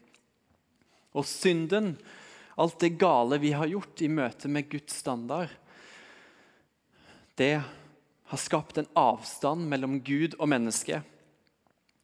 Og 1.13 1.25
synden, 1.29 1.95
alt 2.57 2.77
det 2.81 2.95
gale 3.01 3.39
vi 3.41 3.53
har 3.57 3.69
gjort 3.69 4.01
i 4.05 4.09
møte 4.09 4.49
med 4.49 4.69
Guds 4.69 4.99
standard, 5.01 5.49
det 7.37 7.55
har 8.29 8.41
skapt 8.41 8.77
en 8.77 8.91
avstand 8.97 9.65
mellom 9.69 9.97
Gud 10.05 10.37
og 10.37 10.49
menneske. 10.53 11.01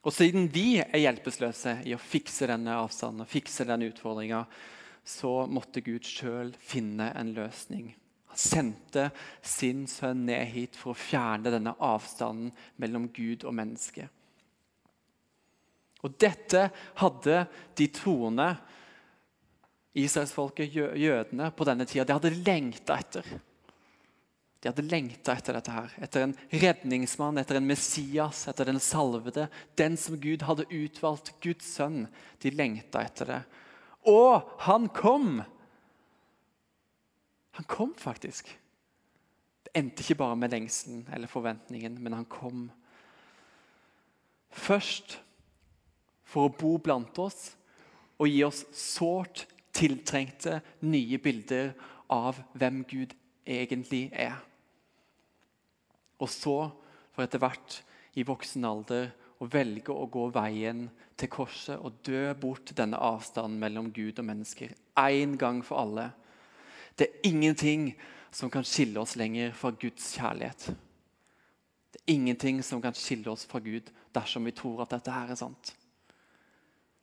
Og 0.06 0.16
siden 0.16 0.48
vi 0.50 0.80
er 0.82 1.04
hjelpeløse 1.04 1.80
i 1.86 1.94
å 1.94 2.02
fikse 2.02 2.48
denne 2.50 2.78
avstanden 2.82 3.30
fikse 3.30 3.68
denne 3.68 3.90
utfordringa, 3.92 4.46
så 5.04 5.46
måtte 5.50 5.84
Gud 5.86 6.06
sjøl 6.08 6.54
finne 6.62 7.12
en 7.18 7.34
løsning. 7.36 7.92
Sendte 8.40 9.10
sin 9.44 9.84
sønn 9.92 10.24
ned 10.30 10.46
hit 10.54 10.78
for 10.80 10.94
å 10.94 11.00
fjerne 11.00 11.52
denne 11.52 11.76
avstanden 11.84 12.54
mellom 12.80 13.10
Gud 13.12 13.44
og 13.44 13.56
menneske. 13.58 14.08
Og 16.06 16.16
Dette 16.16 16.70
hadde 17.02 17.42
de 17.76 17.90
troende, 17.92 18.48
israelsfolket, 20.00 20.72
jødene, 20.72 21.50
på 21.52 21.68
denne 21.68 21.88
tida, 21.90 22.06
de 22.08 22.16
hadde 22.16 22.38
lengta 22.38 22.96
etter. 23.02 23.28
De 24.60 24.68
hadde 24.68 24.88
lengta 24.88 25.36
etter 25.36 25.56
dette 25.56 25.72
her, 25.72 25.92
etter 26.04 26.26
en 26.26 26.36
redningsmann, 26.64 27.40
etter 27.40 27.60
en 27.60 27.68
Messias, 27.68 28.46
etter 28.52 28.68
den 28.68 28.80
salvede. 28.84 29.48
Den 29.80 29.96
som 30.00 30.20
Gud 30.20 30.44
hadde 30.48 30.68
utvalgt, 30.68 31.32
Guds 31.44 31.68
sønn. 31.78 32.06
De 32.44 32.52
lengta 32.52 33.04
etter 33.08 33.34
det. 33.34 33.40
Og 34.12 34.52
han 34.64 34.88
kom! 34.96 35.42
Han 37.60 37.68
kom 37.68 37.90
faktisk. 37.98 38.48
Det 39.64 39.72
endte 39.76 40.00
ikke 40.00 40.16
bare 40.22 40.36
med 40.40 40.54
lengselen 40.54 41.02
eller 41.12 41.28
forventningen, 41.28 41.98
men 42.00 42.14
han 42.16 42.28
kom. 42.32 42.70
Først 44.48 45.18
for 46.24 46.48
å 46.48 46.54
bo 46.56 46.78
blant 46.80 47.20
oss 47.20 47.50
og 48.16 48.32
gi 48.32 48.46
oss 48.48 48.62
sårt 48.72 49.44
tiltrengte 49.76 50.62
nye 50.88 51.20
bilder 51.20 51.74
av 52.08 52.40
hvem 52.56 52.80
Gud 52.88 53.12
egentlig 53.44 54.06
er. 54.16 54.40
Og 56.24 56.32
så, 56.32 56.56
for 57.12 57.26
etter 57.28 57.44
hvert 57.44 57.82
i 58.16 58.24
voksen 58.24 58.72
alder, 58.72 59.12
å 59.44 59.52
velge 59.52 59.92
å 59.92 60.08
gå 60.08 60.30
veien 60.32 60.86
til 61.20 61.28
korset 61.36 61.76
og 61.76 62.00
dø 62.08 62.24
bort 62.40 62.72
denne 62.80 63.04
avstanden 63.04 63.60
mellom 63.60 63.92
Gud 63.92 64.16
og 64.16 64.32
mennesker. 64.32 64.72
Én 64.96 65.36
gang 65.36 65.60
for 65.60 65.84
alle. 65.84 66.10
Det 67.00 67.08
er 67.08 67.30
ingenting 67.30 67.94
som 68.32 68.52
kan 68.52 68.66
skille 68.68 69.00
oss 69.00 69.16
lenger 69.16 69.54
fra 69.56 69.72
Guds 69.72 70.12
kjærlighet. 70.18 70.66
Det 71.94 72.02
er 72.02 72.14
ingenting 72.14 72.60
som 72.64 72.82
kan 72.84 72.98
skille 72.98 73.32
oss 73.32 73.46
fra 73.48 73.62
Gud 73.64 73.88
dersom 74.14 74.46
vi 74.46 74.52
tror 74.52 74.84
at 74.84 74.92
dette 74.92 75.14
her 75.14 75.32
er 75.32 75.40
sant. 75.40 75.72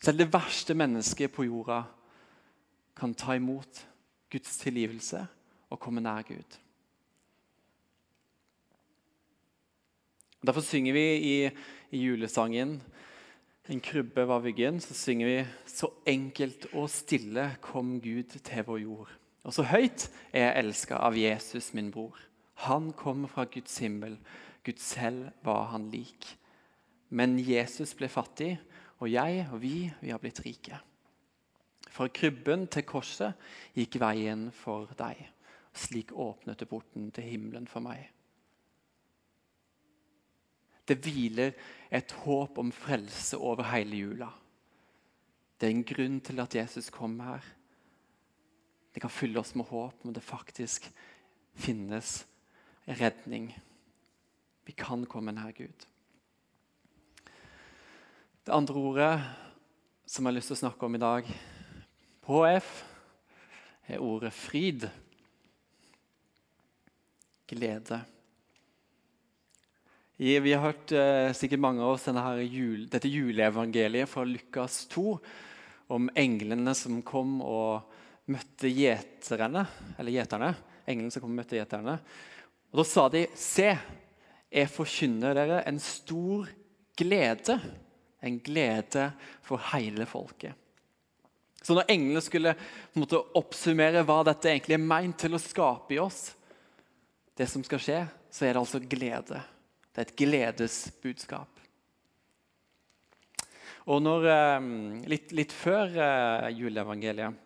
Selv 0.05 0.21
det 0.21 0.29
verste 0.33 0.77
mennesket 0.77 1.33
på 1.33 1.47
jorda 1.49 1.81
kan 2.97 3.15
ta 3.17 3.35
imot 3.37 3.87
Guds 4.31 4.59
tilgivelse 4.61 5.25
og 5.73 5.81
komme 5.81 6.05
nær 6.05 6.27
Gud. 6.29 6.61
Derfor 10.47 10.63
synger 10.63 10.93
vi 10.93 11.07
i, 11.17 11.51
i 11.91 12.05
julesangen 12.05 12.83
'En 13.69 13.81
krybbe 13.81 14.29
var 14.29 14.41
vyggen'. 14.41 14.81
Så 14.81 14.95
synger 14.95 15.27
vi 15.27 15.47
'Så 15.67 15.91
enkelt 16.07 16.67
og 16.73 16.91
stille 16.91 17.57
kom 17.61 18.01
Gud 18.01 18.39
til 18.39 18.65
vår 18.65 18.79
jord'. 18.79 19.26
Og 19.47 19.55
så 19.55 19.63
høyt 19.71 20.09
er 20.33 20.49
jeg 20.49 20.65
elska 20.65 20.99
av 21.07 21.17
Jesus, 21.19 21.71
min 21.77 21.93
bror. 21.95 22.19
Han 22.67 22.91
kom 22.99 23.29
fra 23.31 23.45
Guds 23.47 23.79
himmel. 23.79 24.17
Gud 24.67 24.81
selv 24.83 25.31
var 25.47 25.71
han 25.71 25.87
lik. 25.93 26.27
Men 27.15 27.39
Jesus 27.39 27.95
ble 27.95 28.09
fattig, 28.11 28.57
og 28.99 29.13
jeg 29.13 29.45
og 29.53 29.61
vi, 29.63 29.87
vi 30.01 30.11
har 30.11 30.19
blitt 30.19 30.43
rike. 30.43 30.81
Fra 31.87 32.09
krybben 32.13 32.67
til 32.73 32.85
korset 32.89 33.39
gikk 33.77 34.01
veien 34.03 34.49
for 34.53 34.91
deg. 34.99 35.21
Slik 35.77 36.11
åpnet 36.13 36.59
det 36.59 36.69
porten 36.69 37.13
til 37.15 37.29
himmelen 37.29 37.69
for 37.71 37.85
meg. 37.85 38.09
Det 40.87 40.99
hviler 41.03 41.55
et 41.91 42.13
håp 42.25 42.59
om 42.63 42.73
frelse 42.75 43.39
over 43.39 43.69
hele 43.71 44.03
jula. 44.03 44.29
Det 45.57 45.69
er 45.69 45.75
en 45.75 45.87
grunn 45.87 46.19
til 46.21 46.43
at 46.43 46.55
Jesus 46.55 46.91
kom 46.95 47.19
her. 47.21 47.45
Det 48.97 49.03
kan 49.05 49.13
fylle 49.13 49.37
oss 49.37 49.51
med 49.53 49.67
håp 49.69 50.05
om 50.09 50.13
det 50.17 50.23
faktisk 50.25 50.87
finnes 51.53 52.23
redning. 52.89 53.51
Vi 54.65 54.73
kan 54.73 55.03
komme 55.05 55.35
nær 55.37 55.51
Gud. 55.53 55.83
Det 58.41 58.55
andre 58.57 58.81
ordet 58.81 59.11
som 60.09 60.25
jeg 60.25 60.31
har 60.31 60.37
lyst 60.39 60.49
til 60.49 60.57
å 60.57 60.61
snakke 60.63 60.89
om 60.89 60.97
i 60.97 61.01
dag, 61.03 61.29
på 62.25 62.39
HF, 62.41 62.71
er 63.93 64.01
ordet 64.07 64.31
fryd. 64.33 64.87
Glede. 67.53 67.99
Vi 70.17 70.39
har 70.41 70.65
hørt 70.65 70.97
eh, 70.97 71.35
sikkert 71.37 71.61
mange 71.67 71.85
av 71.85 71.99
oss 71.99 72.09
jul, 72.49 72.89
dette 72.89 73.13
juleevangeliet 73.13 74.09
fra 74.09 74.25
Lukas 74.25 74.87
2 74.97 75.05
om 75.93 76.09
englene 76.17 76.73
som 76.73 77.03
kom 77.05 77.43
og 77.45 77.93
møtte 78.33 78.71
gjeterne. 78.71 79.65
Eller 79.99 80.17
gjeterne. 80.19 80.53
Englene 80.87 81.15
som 81.15 81.25
kom 81.25 81.33
og 81.35 81.41
møtte 81.41 81.59
gjeterne. 81.59 81.99
Og 82.73 82.83
Da 82.83 82.85
sa 82.85 83.09
de, 83.09 83.27
'Se, 83.35 83.79
jeg 84.51 84.69
forkynner 84.69 85.35
dere 85.35 85.63
en 85.67 85.79
stor 85.79 86.49
glede.' 86.97 87.61
En 88.23 88.41
glede 88.41 89.13
for 89.43 89.59
hele 89.59 90.07
folket. 90.07 90.55
Så 91.63 91.75
når 91.75 91.85
englene 91.89 92.23
skulle 92.23 92.55
måte, 92.95 93.21
oppsummere 93.35 94.03
hva 94.03 94.25
dette 94.25 94.49
egentlig 94.49 94.75
er 94.75 94.83
meint 94.83 95.19
til 95.19 95.35
å 95.35 95.39
skape 95.39 95.95
i 95.95 95.99
oss, 95.99 96.35
det 97.37 97.47
som 97.47 97.63
skal 97.63 97.79
skje, 97.79 98.01
så 98.31 98.47
er 98.47 98.55
det 98.55 98.63
altså 98.63 98.81
glede. 98.81 99.43
Det 99.93 100.01
er 100.01 100.09
et 100.09 100.17
gledesbudskap. 100.17 101.61
Og 103.87 104.03
når, 104.03 104.27
eh, 104.27 104.61
litt, 105.07 105.33
litt, 105.33 105.53
før 105.53 105.93
uh, 105.95 106.49
juleevangeliet 106.51 107.46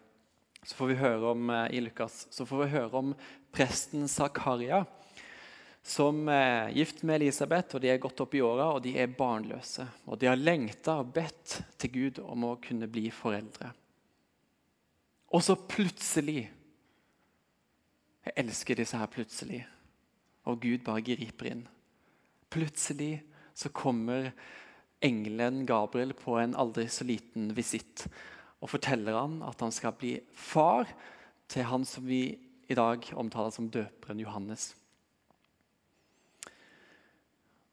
så 0.63 0.77
får 0.77 0.91
vi 0.91 1.01
høre 1.01 1.33
om, 1.33 1.51
uh, 1.51 1.67
i 1.73 1.81
Lukas 1.81 2.27
så 2.31 2.47
får 2.47 2.65
vi 2.65 2.73
høre 2.75 3.01
om 3.01 3.13
presten 3.55 4.09
Zakaria, 4.09 4.85
som 5.83 6.29
er 6.29 6.71
gift 6.77 7.03
med 7.03 7.23
Elisabeth. 7.23 7.75
og 7.75 7.83
De 7.83 7.89
er 7.89 8.01
gått 8.03 8.21
opp 8.21 8.35
i 8.37 8.43
åra 8.45 8.69
og 8.75 8.83
de 8.85 8.93
er 9.01 9.15
barnløse. 9.17 9.87
Og 10.07 10.21
De 10.21 10.29
har 10.29 10.37
lengta 10.37 10.99
og 11.01 11.15
bedt 11.17 11.61
til 11.81 11.93
Gud 11.95 12.21
om 12.21 12.45
å 12.51 12.59
kunne 12.61 12.89
bli 12.91 13.09
foreldre. 13.15 13.73
Og 15.31 15.45
så 15.47 15.55
plutselig 15.57 16.51
Jeg 18.21 18.37
elsker 18.37 18.77
disse 18.77 18.99
her 19.01 19.09
plutselig. 19.09 19.63
Og 20.45 20.61
Gud 20.61 20.83
bare 20.85 21.01
griper 21.01 21.47
inn. 21.49 21.63
Plutselig 22.53 23.23
så 23.57 23.71
kommer 23.73 24.29
engelen 25.01 25.65
Gabriel 25.67 26.13
på 26.13 26.37
en 26.37 26.53
aldri 26.55 26.85
så 26.93 27.07
liten 27.09 27.49
visitt 27.57 28.05
og 28.61 28.69
forteller 28.69 29.17
han 29.17 29.41
at 29.47 29.63
han 29.65 29.73
skal 29.73 29.97
bli 29.97 30.19
far 30.37 30.89
til 31.51 31.67
han 31.67 31.87
som 31.89 32.07
vi 32.07 32.37
i 32.71 32.77
dag 32.79 33.07
omtaler 33.19 33.51
som 33.55 33.71
døperen 33.73 34.21
Johannes. 34.23 34.71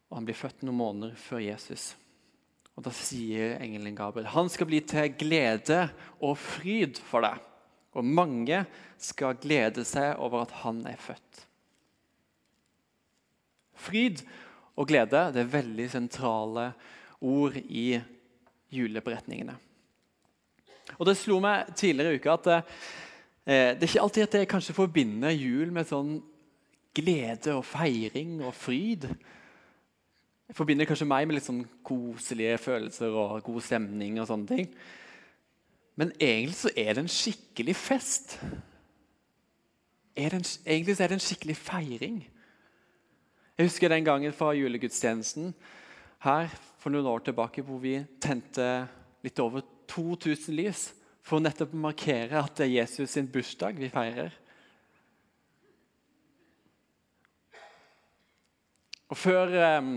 Og 0.08 0.16
Han 0.16 0.26
blir 0.26 0.38
født 0.38 0.64
noen 0.64 0.80
måneder 0.80 1.18
før 1.20 1.44
Jesus. 1.44 1.92
Og 2.74 2.86
Da 2.86 2.92
sier 2.94 3.58
engelen 3.60 3.96
Gabriel 3.98 4.30
han 4.32 4.48
skal 4.50 4.70
bli 4.70 4.80
til 4.86 5.12
glede 5.20 5.88
og 6.18 6.38
fryd 6.40 7.00
for 7.04 7.26
deg. 7.26 7.44
Og 7.98 8.04
mange 8.04 8.64
skal 9.00 9.38
glede 9.40 9.84
seg 9.88 10.18
over 10.22 10.44
at 10.44 10.54
han 10.62 10.80
er 10.86 10.98
født. 11.00 11.44
Fryd 13.78 14.22
og 14.78 14.88
glede 14.90 15.28
det 15.34 15.42
er 15.42 15.54
veldig 15.54 15.88
sentrale 15.90 16.72
ord 17.20 17.56
i 17.58 17.98
juleberetningene. 18.74 19.56
Og 20.96 21.06
Det 21.06 21.16
slo 21.20 21.40
meg 21.44 21.74
tidligere 21.76 22.14
i 22.14 22.20
uka 22.20 22.36
at 22.38 22.48
eh, 22.54 22.62
det 23.76 23.82
er 23.82 23.88
ikke 23.88 24.04
alltid 24.04 24.22
at 24.22 24.36
jeg 24.38 24.50
kanskje 24.50 24.76
forbinder 24.76 25.34
jul 25.34 25.72
med 25.72 25.88
sånn 25.88 26.18
glede 26.96 27.54
og 27.54 27.66
feiring 27.68 28.38
og 28.44 28.54
fryd. 28.56 29.04
Jeg 30.48 30.56
forbinder 30.56 30.88
kanskje 30.88 31.08
meg 31.08 31.26
med 31.28 31.36
litt 31.36 31.46
sånn 31.46 31.64
koselige 31.84 32.56
følelser 32.62 33.12
og 33.12 33.42
god 33.44 33.60
stemning. 33.64 34.18
og 34.20 34.26
sånne 34.30 34.48
ting. 34.48 34.72
Men 35.98 36.12
egentlig 36.20 36.56
så 36.56 36.70
er 36.76 36.94
det 36.94 37.04
en 37.04 37.12
skikkelig 37.12 37.76
fest. 37.76 38.38
Er 40.16 40.34
en, 40.34 40.44
egentlig 40.66 40.96
så 40.96 41.04
er 41.04 41.12
det 41.12 41.18
en 41.18 41.26
skikkelig 41.26 41.56
feiring. 41.56 42.20
Jeg 43.58 43.66
husker 43.66 43.90
den 43.90 44.06
gangen 44.06 44.32
fra 44.32 44.52
julegudstjenesten 44.54 45.52
her 46.22 46.48
for 46.78 46.94
noen 46.94 47.06
år 47.10 47.24
tilbake 47.26 47.62
hvor 47.66 47.80
vi 47.82 47.96
tente 48.22 48.86
litt 49.26 49.38
over 49.42 49.64
2000 49.88 50.56
lys 50.56 50.84
for 51.24 51.38
å 51.38 51.44
nettopp 51.44 51.74
markere 51.76 52.40
at 52.40 52.54
det 52.56 52.68
er 52.68 52.76
Jesus 52.78 53.12
sin 53.12 53.28
bursdag 53.30 53.80
vi 53.80 53.90
feirer. 53.92 54.32
Og 59.08 59.16
før 59.16 59.54
eh, 59.56 59.92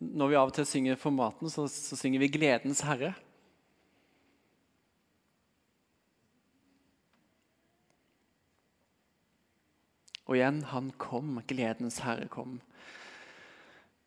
Når 0.00 0.30
vi 0.30 0.36
av 0.40 0.48
og 0.48 0.54
til 0.56 0.64
synger 0.64 0.96
for 0.96 1.12
maten, 1.12 1.50
så, 1.52 1.66
så 1.68 1.96
synger 1.96 2.22
vi 2.22 2.30
'Gledens 2.32 2.80
Herre'. 2.88 3.12
Og 10.30 10.38
igjen, 10.38 10.62
han 10.70 10.88
kom. 10.96 11.40
Gledens 11.50 11.98
Herre 12.06 12.30
kom. 12.32 12.60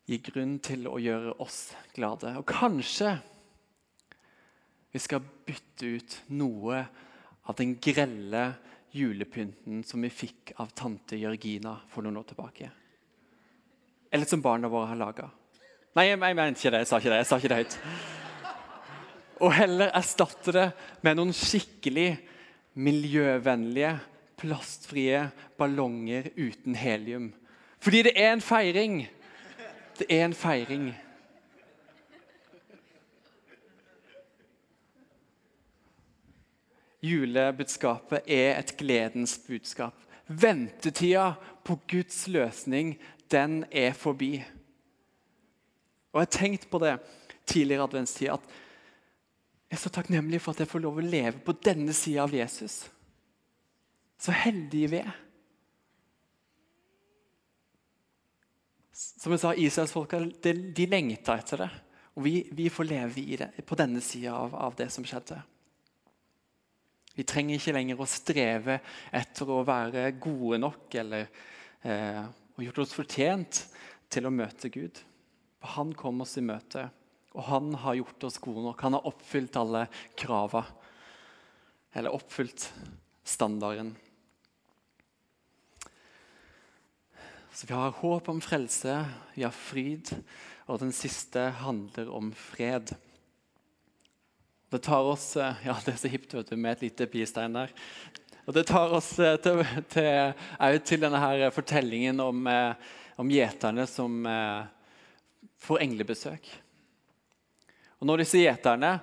Gi 0.09 0.17
grunn 0.23 0.55
til 0.63 0.87
å 0.87 0.95
gjøre 0.97 1.35
oss 1.43 1.75
glade. 1.93 2.31
Og 2.39 2.47
kanskje 2.47 3.17
vi 4.93 5.01
skal 5.01 5.23
bytte 5.45 5.89
ut 5.97 6.15
noe 6.37 6.83
av 7.49 7.57
den 7.57 7.75
grelle 7.81 8.43
julepynten 8.93 9.81
som 9.83 10.03
vi 10.05 10.11
fikk 10.13 10.53
av 10.61 10.69
tante 10.77 11.17
Jørgina 11.17 11.79
for 11.89 12.05
noen 12.05 12.19
år 12.21 12.27
tilbake. 12.29 12.69
Eller 14.13 14.29
som 14.29 14.43
barna 14.45 14.69
våre 14.69 14.91
har 14.91 14.99
laga. 14.99 15.31
Nei, 15.97 16.11
jeg, 16.11 16.19
jeg 16.21 16.37
mente 16.37 16.61
ikke 16.61 16.73
det. 16.75 16.83
Jeg 16.83 16.89
sa 16.91 16.99
ikke 17.01 17.09
det. 17.09 17.17
Jeg 17.23 17.29
sa 17.29 17.39
ikke 17.39 17.49
det 17.49 17.57
høyt. 17.63 17.77
Og 19.41 19.55
heller 19.57 19.89
erstatte 19.97 20.53
det 20.53 20.67
med 21.05 21.17
noen 21.17 21.33
skikkelig 21.33 22.09
miljøvennlige, 22.77 23.95
plastfrie 24.37 25.23
ballonger 25.57 26.29
uten 26.37 26.77
helium. 26.77 27.31
Fordi 27.81 28.03
det 28.05 28.13
er 28.19 28.35
en 28.35 28.45
feiring. 28.45 29.01
Det 29.97 30.07
er 30.09 30.27
en 30.27 30.37
feiring. 30.37 30.91
Julebudskapet 37.03 38.29
er 38.31 38.57
et 38.57 38.75
gledens 38.79 39.35
budskap. 39.47 39.95
Ventetida 40.27 41.33
på 41.65 41.75
Guds 41.89 42.27
løsning, 42.31 42.95
den 43.31 43.65
er 43.71 43.93
forbi. 43.93 44.37
Og 46.13 46.21
Jeg 46.21 46.27
har 46.27 46.37
tenkt 46.37 46.69
på 46.69 46.79
det 46.79 46.99
tidligere 47.45 47.83
adventstid, 47.83 48.29
at 48.29 48.41
jeg 49.69 49.79
er 49.79 49.81
så 49.81 49.89
takknemlig 49.89 50.39
for 50.41 50.53
at 50.53 50.61
jeg 50.61 50.69
får 50.69 50.83
lov 50.83 50.99
å 51.01 51.05
leve 51.05 51.39
på 51.41 51.55
denne 51.65 51.93
sida 51.97 52.23
av 52.23 52.33
Jesus. 52.33 52.83
Så 54.21 54.31
heldige 54.31 54.91
vi 54.91 54.99
er. 55.01 55.15
Som 58.93 59.33
jeg 59.33 59.41
sa, 59.41 59.55
Israelsfolka 59.57 60.19
de, 60.43 60.53
de 60.77 60.85
lengta 60.87 61.35
etter 61.41 61.65
det. 61.65 61.71
Og 62.13 62.27
vi, 62.27 62.35
vi 62.53 62.69
får 62.69 62.85
leve 62.85 63.25
det, 63.41 63.49
på 63.65 63.75
denne 63.75 64.03
sida 64.05 64.35
av, 64.37 64.53
av 64.53 64.77
det 64.77 64.91
som 64.93 65.05
skjedde. 65.07 65.39
Vi 67.13 67.25
trenger 67.29 67.59
ikke 67.59 67.75
lenger 67.75 67.99
å 68.01 68.09
streve 68.09 68.79
etter 69.13 69.49
å 69.53 69.61
være 69.67 70.07
gode 70.17 70.57
nok 70.63 70.95
eller 70.97 71.27
eh, 71.85 72.23
og 72.53 72.65
gjort 72.67 72.83
oss 72.83 72.95
fortjent 72.95 73.63
til 74.13 74.27
å 74.27 74.33
møte 74.33 74.69
Gud. 74.73 74.99
For 75.61 75.75
Han 75.77 75.93
kom 75.97 76.21
oss 76.25 76.37
i 76.37 76.45
møte, 76.45 76.87
og 77.33 77.45
han 77.47 77.73
har 77.81 77.97
gjort 77.97 78.25
oss 78.27 78.37
gode 78.41 78.61
nok. 78.61 78.81
Han 78.85 78.97
har 78.97 79.07
oppfylt 79.09 79.57
alle 79.57 79.87
krava, 80.19 80.61
eller 81.93 82.13
oppfylt 82.13 82.67
standarden. 83.25 83.93
Så 87.53 87.69
vi 87.69 87.77
har 87.77 87.95
håp 88.01 88.29
om 88.29 88.41
frelse, 88.41 88.99
vi 89.33 89.45
har 89.45 89.53
fryd, 89.53 90.09
og 90.69 90.81
den 90.81 90.93
siste 90.93 91.51
handler 91.61 92.09
om 92.13 92.31
fred. 92.37 92.93
Det 94.73 94.79
tar 94.79 95.03
oss 95.03 95.35
eh, 95.37 95.53
ja, 95.67 95.75
det 95.85 95.91
er 95.91 95.97
så 96.01 96.09
hipt 96.09 96.31
med 96.57 96.71
et 96.71 96.87
lite 96.87 97.05
pistein 97.05 97.53
der. 97.53 97.69
Og 98.47 98.55
Det 98.55 98.63
tar 98.65 98.95
oss 98.97 99.11
eh, 99.21 99.35
til, 99.37 99.61
til, 99.93 100.79
til 100.81 101.03
denne 101.03 101.19
her 101.21 101.53
fortellingen 101.53 102.23
om, 102.23 102.39
eh, 102.49 102.95
om 103.21 103.29
gjeterne 103.29 103.85
som 103.85 104.25
får 105.61 105.85
englebesøk. 105.85 106.49
Og 108.01 108.09
når 108.09 108.25
disse 108.25 108.41
gjeterne 108.41 108.95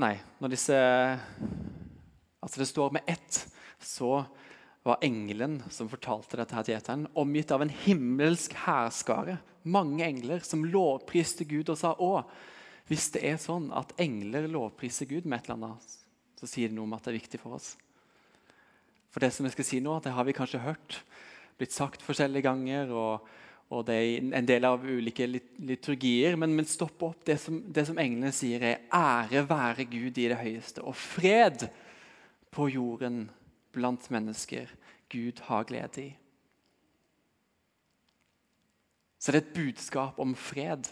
Nei, 0.00 0.14
når 0.42 0.56
disse 0.56 0.76
Altså, 2.40 2.56
det 2.58 2.70
står 2.72 2.94
med 2.96 3.14
ett, 3.14 3.44
så 3.78 4.24
var 4.82 5.04
engelen 5.04 5.60
som 5.70 5.90
fortalte 5.92 6.40
dette 6.40 6.56
her 6.56 6.64
til 6.66 6.74
gjeteren, 6.74 7.10
omgitt 7.14 7.52
av 7.54 7.62
en 7.62 7.70
himmelsk 7.84 8.56
hærskare. 8.64 9.36
Mange 9.62 10.02
engler 10.08 10.40
som 10.42 10.64
lovpriste 10.64 11.44
Gud 11.44 11.68
og 11.68 11.78
sa 11.78 11.92
'Å, 11.94 12.24
hvis 12.90 13.06
det 13.14 13.22
er 13.22 13.36
sånn 13.38 13.68
at 13.76 13.94
engler 14.02 14.48
lovpriser 14.50 15.06
Gud 15.06 15.28
med 15.28 15.38
et 15.38 15.48
eller 15.48 15.70
annet, 15.70 15.92
så 16.40 16.48
sier 16.50 16.70
det 16.70 16.74
noe 16.74 16.88
om 16.88 16.96
at 16.96 17.04
det 17.06 17.12
er 17.12 17.20
viktig 17.20 17.38
for 17.38 17.54
oss. 17.54 17.76
For 19.14 19.22
det 19.22 19.30
som 19.34 19.46
jeg 19.46 19.54
skal 19.54 19.66
si 19.68 19.78
nå, 19.84 19.94
det 20.02 20.14
har 20.16 20.26
vi 20.26 20.34
kanskje 20.34 20.62
hørt, 20.64 20.98
blitt 21.58 21.74
sagt 21.74 22.02
forskjellige 22.02 22.46
ganger. 22.48 22.90
og, 22.90 23.28
og 23.70 23.84
det 23.86 23.94
er 23.94 24.30
en 24.38 24.48
del 24.48 24.66
av 24.66 24.82
ulike 24.82 25.28
liturgier. 25.30 26.34
Men, 26.40 26.54
men 26.58 26.66
stopp 26.66 27.02
opp. 27.06 27.20
Det 27.26 27.36
som, 27.38 27.60
det 27.70 27.86
som 27.86 27.98
englene 28.02 28.32
sier, 28.34 28.64
er 28.66 28.82
ære 28.90 29.44
være 29.50 29.86
Gud 29.90 30.18
i 30.18 30.30
det 30.32 30.40
høyeste, 30.40 30.82
og 30.82 30.98
fred 30.98 31.68
på 32.50 32.66
jorden 32.74 33.28
blant 33.70 34.08
mennesker 34.10 34.70
Gud 35.10 35.42
har 35.46 35.68
glede 35.68 36.08
i. 36.08 36.10
Så 39.20 39.30
det 39.30 39.38
er 39.38 39.44
et 39.44 39.54
budskap 39.54 40.18
om 40.22 40.32
fred. 40.34 40.88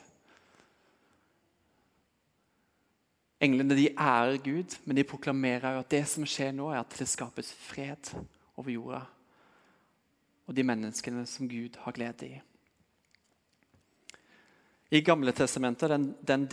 Englene 3.41 3.77
de 3.79 3.87
ærer 3.95 4.41
Gud, 4.43 4.75
men 4.85 4.99
de 4.99 5.07
proklamerer 5.07 5.79
at 5.79 5.91
det 5.93 6.03
som 6.11 6.27
skjer 6.27 6.51
nå, 6.57 6.73
er 6.73 6.83
at 6.83 6.99
det 6.99 7.07
skapes 7.07 7.53
fred 7.55 8.11
over 8.59 8.73
jorda. 8.73 9.05
Og 10.49 10.57
de 10.57 10.65
menneskene 10.67 11.23
som 11.29 11.47
Gud 11.51 11.79
har 11.85 11.95
glede 11.95 12.27
i. 12.27 12.41
I 14.91 15.03
Gamle 15.05 15.35
testamentet, 15.37 15.91
den, 15.93 16.15
den 16.25 16.47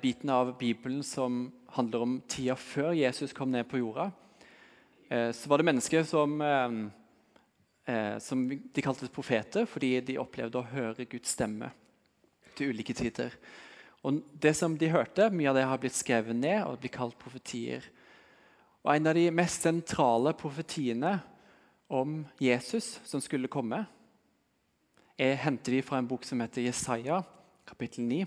biten 0.00 0.30
av 0.30 0.54
Bibelen 0.58 1.02
som 1.02 1.48
handler 1.74 2.04
om 2.06 2.20
tida 2.30 2.54
før 2.56 2.94
Jesus 2.94 3.34
kom 3.36 3.50
ned 3.50 3.66
på 3.68 3.80
jorda, 3.82 4.06
eh, 5.10 5.32
så 5.34 5.50
var 5.50 5.58
det 5.58 5.66
mennesker 5.66 6.06
som, 6.06 6.36
eh, 6.40 6.76
eh, 7.90 8.18
som 8.22 8.46
de 8.48 8.84
kalte 8.86 9.10
profeter 9.10 9.66
fordi 9.66 9.96
de 10.06 10.20
opplevde 10.22 10.62
å 10.62 10.70
høre 10.70 11.08
Guds 11.10 11.34
stemme 11.34 11.72
til 12.54 12.70
ulike 12.70 12.94
tider. 12.94 13.34
Og 14.06 14.20
det 14.40 14.54
som 14.56 14.76
de 14.78 14.88
hørte, 14.88 15.28
Mye 15.32 15.50
av 15.50 15.58
det 15.58 15.66
har 15.68 15.80
blitt 15.80 15.96
skrevet 15.96 16.36
ned 16.36 16.62
og 16.64 16.80
blir 16.80 16.92
kalt 16.94 17.18
profetier. 17.20 17.84
Og 18.84 18.94
En 18.94 19.10
av 19.10 19.14
de 19.14 19.28
mest 19.30 19.66
sentrale 19.66 20.32
profetiene 20.32 21.18
om 21.90 22.22
Jesus 22.40 22.98
som 23.04 23.20
skulle 23.20 23.50
komme, 23.50 23.84
er, 25.20 25.36
henter 25.36 25.76
vi 25.76 25.82
fra 25.84 25.98
en 26.00 26.08
bok 26.08 26.24
som 26.24 26.40
heter 26.40 26.64
Jesaja, 26.64 27.20
kapittel 27.68 28.06
9. 28.08 28.22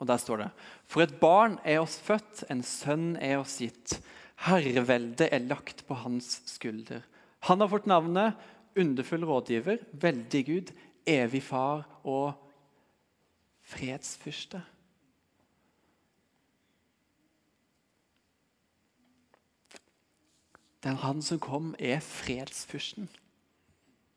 Og 0.00 0.08
Der 0.08 0.18
står 0.18 0.42
det 0.42 0.48
For 0.88 1.04
et 1.04 1.20
barn 1.20 1.58
er 1.62 1.82
oss 1.84 1.98
født, 2.02 2.46
en 2.50 2.64
sønn 2.66 3.14
er 3.20 3.38
oss 3.38 3.60
gitt. 3.62 4.00
Herreveldet 4.42 5.28
er 5.30 5.44
lagt 5.44 5.84
på 5.86 5.94
hans 6.02 6.40
skulder. 6.50 7.04
Han 7.46 7.60
har 7.60 7.70
fått 7.70 7.86
navnet 7.86 8.34
Underfull 8.78 9.24
rådgiver, 9.26 9.80
veldig 9.92 10.42
Gud, 10.46 10.68
evig 11.06 11.42
far 11.42 11.82
og 12.06 12.38
fredsfyrste. 13.66 14.60
Den 20.84 20.96
han 20.96 21.22
som 21.22 21.40
kom, 21.40 21.74
er 21.78 22.00
fredsfyrsten. 22.00 23.08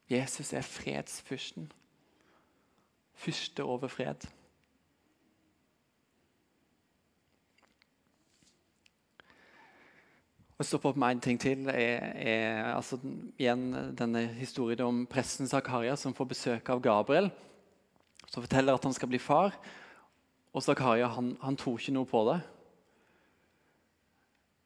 Jesus 0.09 0.53
er 0.53 0.61
fredsfyrsten. 0.61 1.71
Fyrste 3.13 3.63
over 3.63 3.91
fred. 3.91 4.23
Å 10.53 10.63
stoppe 10.63 10.87
opp 10.87 10.99
med 11.01 11.17
en 11.17 11.23
ting 11.23 11.39
til 11.41 11.67
er, 11.67 12.13
er 12.15 12.69
altså, 12.71 12.99
igjen 13.41 13.95
denne 13.97 14.21
historien 14.37 14.85
om 14.85 15.03
presten 15.09 15.49
Zakaria 15.49 15.97
som 15.99 16.15
får 16.15 16.29
besøk 16.31 16.69
av 16.71 16.83
Gabriel. 16.83 17.31
Som 18.29 18.45
forteller 18.45 18.77
at 18.77 18.87
han 18.87 18.95
skal 18.95 19.11
bli 19.11 19.19
far. 19.19 19.51
Og 20.53 20.63
Zakaria 20.63 21.09
han, 21.11 21.33
han 21.41 21.59
tror 21.59 21.81
ikke 21.81 21.97
noe 21.97 22.07
på 22.07 22.23
det 22.31 22.39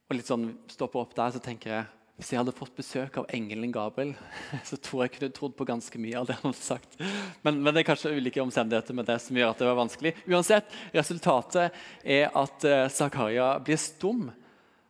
og 0.07 0.15
litt 0.15 0.29
sånn 0.29 0.49
stopper 0.71 1.03
opp 1.03 1.15
der, 1.17 1.33
så 1.35 1.43
tenker 1.43 1.73
jeg 1.73 1.85
hvis 2.17 2.31
jeg 2.33 2.39
hadde 2.39 2.53
fått 2.55 2.73
besøk 2.73 3.19
av 3.21 3.27
engelen 3.29 3.69
Gabriel, 3.69 4.15
så 4.69 4.79
tror 4.81 5.03
jeg 5.03 5.13
kunne 5.13 5.33
trodd 5.37 5.53
på 5.57 5.67
ganske 5.69 5.99
mye 6.01 6.17
av 6.17 6.25
det 6.25 6.37
han 6.39 6.49
hadde 6.49 6.63
sagt. 6.65 6.97
Men, 7.45 7.59
men, 7.61 7.69
det 7.69 7.83
er 7.83 7.89
kanskje 7.91 8.15
ulike 8.17 8.41
omstendigheter 8.41 8.97
med 8.97 9.05
det 9.05 9.19
som 9.21 9.37
gjør 9.37 9.51
at 9.53 9.61
det 9.61 9.67
var 9.69 9.77
vanskelig. 9.77 10.15
Uansett, 10.25 10.73
Resultatet 10.97 11.77
er 12.01 12.31
at 12.33 12.65
uh, 12.65 12.87
Zakaria 12.89 13.51
blir 13.61 13.77
stum, 13.81 14.31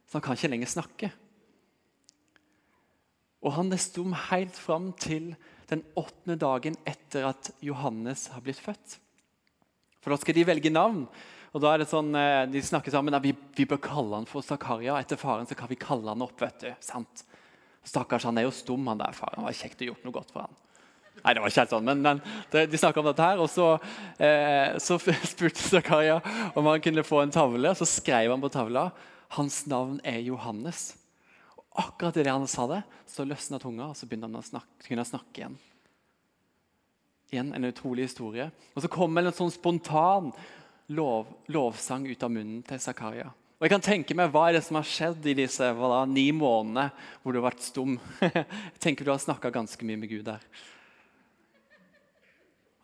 så 0.07 0.19
han 0.19 0.23
kan 0.23 0.39
ikke 0.39 0.53
lenger 0.53 0.71
snakke. 0.71 1.11
Og 3.43 3.53
han 3.57 3.75
er 3.75 3.83
stum 3.83 4.15
helt 4.29 4.55
fram 4.55 4.93
til 4.95 5.33
den 5.67 5.83
åttende 5.99 6.39
dagen 6.39 6.79
etter 6.87 7.27
at 7.33 7.51
Johannes 7.63 8.29
har 8.31 8.43
blitt 8.45 8.63
født. 8.63 9.01
For 9.99 10.15
da 10.15 10.21
skal 10.21 10.37
de 10.37 10.47
velge 10.47 10.71
navn. 10.71 11.03
Og 11.57 11.63
da 11.63 11.71
er 11.73 11.81
det 11.81 11.89
sånn, 11.89 12.13
eh, 12.13 12.45
De 12.53 12.61
snakker 12.61 12.93
sammen 12.93 13.17
at 13.17 13.23
vi, 13.25 13.33
vi 13.57 13.65
bør 13.65 13.81
kalle 13.81 14.19
han 14.19 14.29
for 14.29 14.45
Zakaria. 14.45 14.99
Etter 15.01 15.17
faren 15.17 15.49
så 15.49 15.57
kan 15.57 15.71
vi 15.71 15.79
kalle 15.81 16.13
han 16.13 16.21
opp. 16.21 16.37
vet 16.37 16.61
du, 16.61 16.69
sant? 16.85 17.23
Stakkars, 17.87 18.27
han 18.29 18.37
er 18.37 18.45
jo 18.45 18.53
stum, 18.53 18.85
han 18.91 19.01
der 19.01 19.15
faren. 19.17 19.41
Det 19.41 19.47
var 19.47 19.57
kjekt 19.57 19.81
å 19.81 19.87
gjort 19.89 20.05
noe 20.05 20.17
godt 20.19 20.33
for 20.35 20.45
han. 20.45 20.57
Nei, 21.23 21.33
det 21.33 21.41
var 21.41 21.49
ikke 21.49 21.63
helt 21.63 21.71
sånn, 21.73 21.87
men, 21.87 22.03
men 22.05 22.19
de 22.53 22.77
snakka 22.77 23.01
om 23.01 23.07
dette 23.09 23.25
her. 23.25 23.41
Og 23.41 23.49
så, 23.49 23.71
eh, 24.21 24.77
så 24.83 24.99
spurte 25.31 25.63
Zakaria 25.63 26.19
om 26.53 26.69
han 26.69 26.83
kunne 26.83 27.05
få 27.07 27.23
en 27.23 27.33
tavle. 27.33 27.71
Så 27.79 27.87
skrev 27.89 28.29
han 28.29 28.43
på 28.43 28.53
tavla 28.53 28.91
hans 29.39 29.63
navn 29.71 29.97
er 30.05 30.21
Johannes. 30.27 30.91
Og 31.57 31.87
akkurat 31.87 32.19
idet 32.21 32.35
han 32.35 32.45
sa 32.51 32.67
det, 32.69 32.83
så 33.09 33.25
løsna 33.25 33.57
tunga, 33.63 33.89
og 33.89 33.97
så 33.97 34.05
begynte 34.05 34.29
han 34.29 34.39
å 34.39 34.45
snakke, 34.45 34.85
kunne 34.85 35.01
han 35.01 35.09
snakke 35.09 35.41
igjen. 35.41 35.57
Igjen 37.33 37.49
en 37.57 37.67
utrolig 37.67 38.05
historie. 38.07 38.51
Og 38.75 38.85
så 38.85 38.91
kommer 38.91 39.25
en 39.25 39.35
sånn 39.35 39.51
spontan 39.51 40.29
lov, 40.87 41.27
lovsang 41.51 42.07
ut 42.07 42.23
av 42.23 42.31
munnen 42.31 42.63
til 42.67 42.79
Zakaria. 42.81 43.27
Og 43.57 43.65
jeg 43.65 43.73
kan 43.73 43.83
tenke 43.83 44.15
meg, 44.17 44.29
Hva 44.31 44.47
er 44.47 44.57
det 44.57 44.63
som 44.67 44.77
har 44.77 44.87
skjedd 44.87 45.25
i 45.25 45.37
disse 45.37 45.65
da, 45.65 46.01
ni 46.05 46.29
månedene 46.31 46.91
hvor 47.23 47.33
du 47.33 47.39
har 47.41 47.49
vært 47.49 47.65
stum? 47.65 47.97
jeg 48.21 48.81
tenker 48.83 49.05
Du 49.05 49.11
har 49.11 49.21
snakka 49.21 49.49
ganske 49.53 49.85
mye 49.85 49.97
med 49.97 50.11
Gud 50.11 50.27
der. 50.27 50.43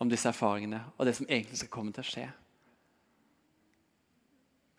Om 0.02 0.10
disse 0.10 0.32
erfaringene 0.32 0.82
og 0.98 1.06
det 1.08 1.16
som 1.20 1.30
egentlig 1.30 1.62
skal 1.62 1.74
komme 1.74 1.94
til 1.94 2.04
å 2.04 2.10
skje. 2.10 2.28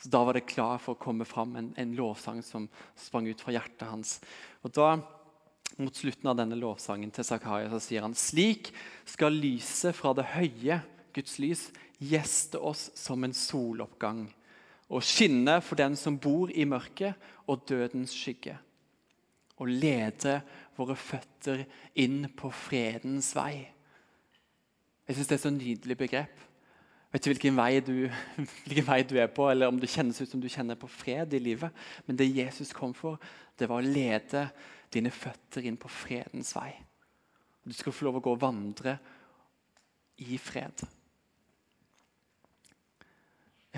Så 0.02 0.10
Da 0.10 0.24
var 0.26 0.36
det 0.36 0.48
klar 0.50 0.82
for 0.82 0.96
å 0.96 1.00
komme 1.00 1.24
fram 1.24 1.54
en, 1.56 1.72
en 1.78 1.94
lovsang 1.96 2.42
som 2.44 2.66
sprang 2.98 3.30
ut 3.30 3.40
fra 3.40 3.54
hjertet 3.54 3.86
hans. 3.88 4.18
Og 4.66 4.74
da, 4.74 4.96
Mot 5.80 5.96
slutten 5.96 6.28
av 6.30 6.36
denne 6.38 6.54
lovsangen 6.54 7.10
til 7.10 7.26
Zakaria 7.26 7.66
så 7.72 7.80
sier 7.82 8.04
han 8.04 8.12
slik 8.14 8.68
skal 9.10 9.34
lyset 9.34 9.96
fra 9.96 10.12
det 10.14 10.28
høye, 10.36 10.76
Guds 11.14 11.38
lys, 11.38 11.68
gjeste 12.02 12.58
oss 12.58 12.88
som 12.98 13.24
en 13.24 13.36
soloppgang 13.36 14.26
og 14.92 15.04
skinne 15.04 15.58
for 15.64 15.78
den 15.80 15.96
som 15.98 16.18
bor 16.20 16.52
i 16.52 16.66
mørket 16.68 17.16
og 17.50 17.64
dødens 17.68 18.12
skygge. 18.14 18.56
Og 19.62 19.70
lede 19.70 20.40
våre 20.76 20.96
føtter 20.98 21.64
inn 22.02 22.26
på 22.36 22.50
fredens 22.52 23.32
vei. 23.36 23.64
Jeg 25.04 25.16
syns 25.16 25.30
det 25.30 25.36
er 25.36 25.40
et 25.40 25.46
så 25.46 25.54
nydelig 25.54 25.96
begrep. 26.00 26.42
Vet 27.14 27.22
ikke 27.22 27.34
hvilken 27.34 27.58
vei, 27.58 27.72
du, 27.84 27.96
hvilken 28.66 28.88
vei 28.88 29.00
du 29.06 29.14
er 29.22 29.30
på, 29.30 29.46
eller 29.50 29.70
om 29.70 29.78
det 29.78 29.92
kjennes 29.92 30.18
ut 30.20 30.30
som 30.30 30.42
du 30.42 30.48
kjenner 30.50 30.78
på 30.78 30.90
fred 30.90 31.36
i 31.36 31.42
livet. 31.42 31.70
Men 32.08 32.18
det 32.18 32.32
Jesus 32.32 32.74
kom 32.74 32.94
for, 32.96 33.22
det 33.58 33.68
var 33.70 33.82
å 33.82 33.86
lede 33.86 34.48
dine 34.94 35.12
føtter 35.14 35.66
inn 35.66 35.78
på 35.80 35.90
fredens 35.90 36.52
vei. 36.56 36.72
Du 37.64 37.72
skal 37.72 37.94
få 37.94 38.08
lov 38.08 38.18
å 38.18 38.24
gå 38.24 38.34
og 38.34 38.42
vandre 38.42 38.98
i 40.26 40.36
fred. 40.38 40.82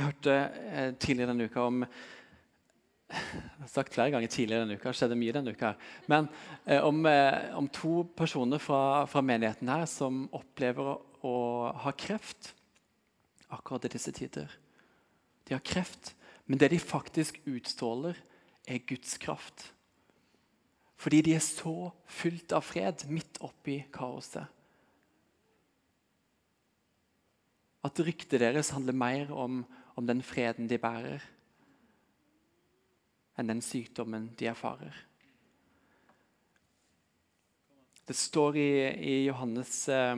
Jeg 0.07 0.13
hørte 0.13 0.35
eh, 0.71 0.93
tidligere 1.03 1.33
denne 1.33 1.47
uka 1.51 1.63
om 1.67 1.81
jeg 1.83 3.23
har 3.59 3.71
sagt 3.73 3.97
flere 3.97 4.13
ganger 4.15 4.31
tidligere 4.31 4.63
denne 4.63 4.77
uka, 4.79 4.93
skjedde 4.95 5.17
mye 5.19 5.33
denne 5.35 5.51
uka. 5.51 5.73
Men 6.07 6.29
eh, 6.63 6.79
om, 6.79 7.01
eh, 7.11 7.49
om, 7.59 7.67
to 7.75 8.05
personer 8.15 8.63
fra, 8.63 9.03
fra, 9.11 9.23
menigheten 9.27 9.67
her 9.67 9.83
som 9.91 10.29
opplever 10.31 10.93
å, 10.93 10.95
å, 11.27 11.33
ha 11.83 11.93
kreft 11.99 12.53
akkurat 13.51 13.89
i 13.89 13.91
disse 13.97 14.15
tider. 14.15 14.53
De 15.51 15.57
har 15.57 15.65
kreft, 15.67 16.13
men 16.47 16.63
det 16.63 16.69
de 16.71 16.79
faktisk 16.79 17.41
utstråler, 17.43 18.15
er 18.63 18.87
Guds 18.87 19.17
kraft. 19.23 19.73
Fordi 21.03 21.25
de 21.27 21.35
er 21.35 21.43
så 21.43 21.91
fylt 22.07 22.55
av 22.55 22.63
fred 22.67 23.09
midt 23.11 23.43
oppi 23.43 23.81
kaoset. 23.95 24.47
At 27.83 28.03
ryktet 28.07 28.43
deres 28.43 28.71
handler 28.75 28.95
mer 28.95 29.35
om 29.35 29.65
om 29.97 30.07
den 30.07 30.23
freden 30.25 30.69
de 30.69 30.79
bærer, 30.81 31.25
enn 33.37 33.51
den 33.53 33.63
sykdommen 33.65 34.31
de 34.39 34.49
erfarer. 34.53 34.95
Det 38.07 38.15
står 38.15 38.59
i, 38.61 38.71
i 39.03 39.15
Johannes 39.27 39.89
eh, 39.91 40.15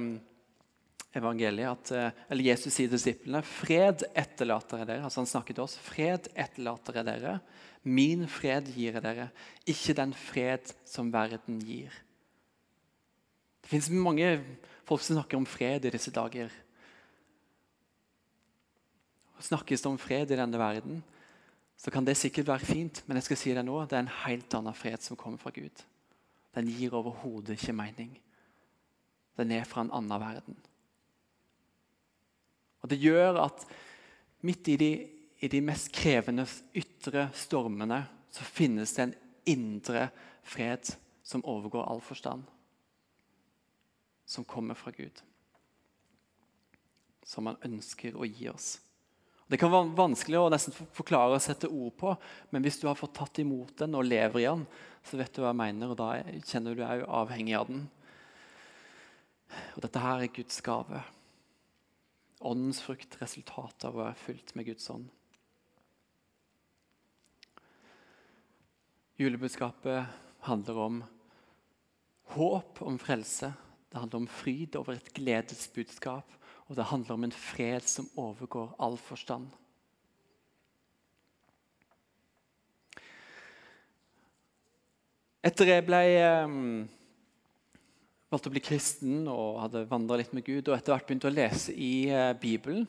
evangeliet 1.16 1.70
at 1.70 1.92
eh, 1.96 2.18
eller 2.28 2.50
Jesus 2.50 2.74
sier 2.74 2.90
til 2.90 2.98
disiplene 2.98 3.40
fred 3.46 4.04
etterlater 4.12 4.82
jeg 4.82 4.90
dere. 4.90 5.06
altså 5.06 5.22
Han 5.22 5.30
snakker 5.30 5.56
til 5.56 5.64
oss. 5.64 5.78
Fred 5.80 6.28
etterlater 6.34 7.00
jeg 7.00 7.08
dere. 7.08 7.38
Min 7.88 8.26
fred 8.28 8.68
gir 8.74 8.98
jeg 8.98 9.04
dere, 9.04 9.30
ikke 9.64 9.96
den 9.96 10.12
fred 10.12 10.74
som 10.84 11.12
verden 11.14 11.62
gir. 11.64 11.94
Det 13.62 13.70
fins 13.70 13.88
mange 13.94 14.34
folk 14.88 15.00
som 15.04 15.16
snakker 15.16 15.38
om 15.40 15.48
fred 15.48 15.86
i 15.86 15.94
disse 15.94 16.12
dager 16.12 16.52
snakkes 19.44 19.84
det 19.84 19.90
om 19.90 20.00
fred 20.00 20.30
i 20.32 20.38
denne 20.38 20.58
verden, 20.60 21.02
så 21.78 21.92
kan 21.94 22.06
det 22.06 22.16
sikkert 22.18 22.48
være 22.50 22.66
fint, 22.66 23.02
men 23.06 23.18
jeg 23.18 23.28
skal 23.28 23.38
si 23.38 23.52
det 23.54 23.62
nå, 23.64 23.76
det 23.86 23.94
er 23.94 24.02
en 24.02 24.16
helt 24.24 24.54
annen 24.58 24.74
fred 24.74 25.02
som 25.04 25.16
kommer 25.16 25.38
fra 25.38 25.52
Gud. 25.54 25.84
Den 26.56 26.70
gir 26.74 26.96
overhodet 26.98 27.54
ikke 27.54 27.76
mening. 27.76 28.16
Den 29.38 29.52
er 29.54 29.68
fra 29.68 29.84
en 29.84 29.92
annen 29.94 30.20
verden. 30.20 30.56
Og 32.82 32.90
Det 32.90 32.98
gjør 32.98 33.38
at 33.44 33.66
midt 34.42 34.68
i 34.68 34.76
de, 34.76 34.90
i 35.38 35.48
de 35.48 35.60
mest 35.62 35.92
krevende 35.94 36.46
ytre 36.74 37.28
stormene 37.34 38.02
så 38.34 38.46
finnes 38.46 38.94
det 38.94 39.04
en 39.04 39.14
indre 39.54 40.08
fred 40.42 40.90
som 41.22 41.44
overgår 41.46 41.86
all 41.86 42.02
forstand. 42.02 42.42
Som 44.26 44.44
kommer 44.44 44.74
fra 44.74 44.90
Gud. 44.90 45.22
Som 47.24 47.46
han 47.46 47.60
ønsker 47.64 48.16
å 48.16 48.26
gi 48.26 48.48
oss. 48.50 48.78
Det 49.48 49.56
kan 49.56 49.72
være 49.72 49.94
vanskelig 49.96 50.36
å 50.42 50.48
nesten 50.52 50.74
forklare 50.92 51.38
og 51.38 51.40
sette 51.40 51.70
ord 51.72 51.94
på, 51.96 52.12
men 52.52 52.64
hvis 52.64 52.76
du 52.82 52.86
har 52.88 52.98
fått 52.98 53.14
tatt 53.16 53.40
imot 53.40 53.78
den 53.80 53.96
og 53.96 54.04
lever 54.04 54.42
i 54.42 54.48
den, 54.48 54.66
så 55.08 55.16
vet 55.16 55.32
du 55.32 55.40
hva 55.40 55.54
jeg 55.54 55.60
mener, 55.62 55.92
og 55.92 55.96
da 55.96 56.10
kjenner 56.44 56.76
du 56.76 56.82
deg 56.82 57.04
avhengig 57.08 57.54
av 57.56 57.70
den. 57.70 57.86
Og 59.74 59.80
Dette 59.86 60.02
her 60.04 60.24
er 60.26 60.34
Guds 60.36 60.60
gave. 60.64 61.00
Åndens 62.44 62.82
frukt, 62.84 63.16
resultatet 63.22 63.88
av 63.88 63.96
å 63.96 64.04
være 64.04 64.20
fylt 64.20 64.52
med 64.58 64.68
Guds 64.68 64.90
ånd. 64.92 65.08
Julebudskapet 69.18 70.12
handler 70.46 70.82
om 70.84 71.00
håp 72.36 72.82
om 72.86 73.00
frelse. 73.00 73.50
Det 73.88 73.98
handler 73.98 74.22
om 74.22 74.28
fryd 74.30 74.76
over 74.78 74.94
et 74.94 75.08
gledesbudskap. 75.16 76.37
Og 76.68 76.76
det 76.76 76.90
handler 76.90 77.16
om 77.16 77.24
en 77.24 77.32
fred 77.32 77.86
som 77.88 78.08
overgår 78.20 78.74
all 78.78 78.98
forstand. 79.00 79.48
Etter 85.48 85.70
jeg 85.70 85.84
ble 85.86 86.00
um, 86.44 86.58
valgte 88.28 88.50
å 88.50 88.52
bli 88.52 88.62
kristen 88.64 89.28
og 89.32 89.60
hadde 89.62 89.86
vandra 89.88 90.18
litt 90.20 90.34
med 90.36 90.44
Gud, 90.44 90.66
og 90.68 90.76
etter 90.76 90.92
hvert 90.92 91.08
begynte 91.08 91.30
å 91.30 91.32
lese 91.32 91.72
i 91.72 92.10
uh, 92.12 92.34
Bibelen, 92.36 92.84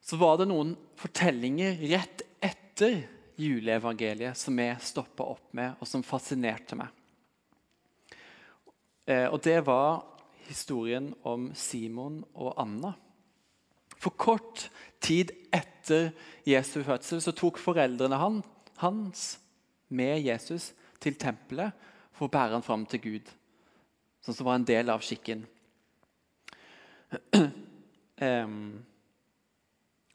så 0.00 0.16
var 0.20 0.38
det 0.40 0.48
noen 0.48 0.72
fortellinger 0.96 1.76
rett 1.90 2.22
etter 2.40 3.02
juleevangeliet 3.36 4.38
som 4.38 4.56
jeg 4.62 4.78
stoppa 4.86 5.26
opp 5.34 5.50
med, 5.58 5.74
og 5.82 5.90
som 5.90 6.06
fascinerte 6.06 6.78
meg. 6.78 6.88
Uh, 9.04 9.26
og 9.34 9.42
det 9.44 9.58
var 9.66 10.15
historien 10.48 11.10
om 11.26 11.50
Simon 11.54 12.22
og 12.34 12.54
Anna. 12.60 12.94
For 13.96 14.14
kort 14.16 14.68
tid 15.02 15.32
etter 15.54 16.10
Jesu 16.46 16.82
fødsel 16.84 17.22
så 17.24 17.34
tok 17.36 17.58
foreldrene 17.60 18.18
hans 18.82 19.26
med 19.88 20.20
Jesus 20.26 20.72
til 21.02 21.16
tempelet 21.18 21.72
for 22.16 22.26
å 22.26 22.32
bære 22.32 22.56
han 22.56 22.64
fram 22.64 22.84
til 22.88 23.02
Gud, 23.02 23.30
sånn 24.24 24.36
som 24.36 24.48
var 24.48 24.58
en 24.58 24.68
del 24.68 24.92
av 24.92 25.04
skikken. 25.04 25.46
Um, 28.16 28.78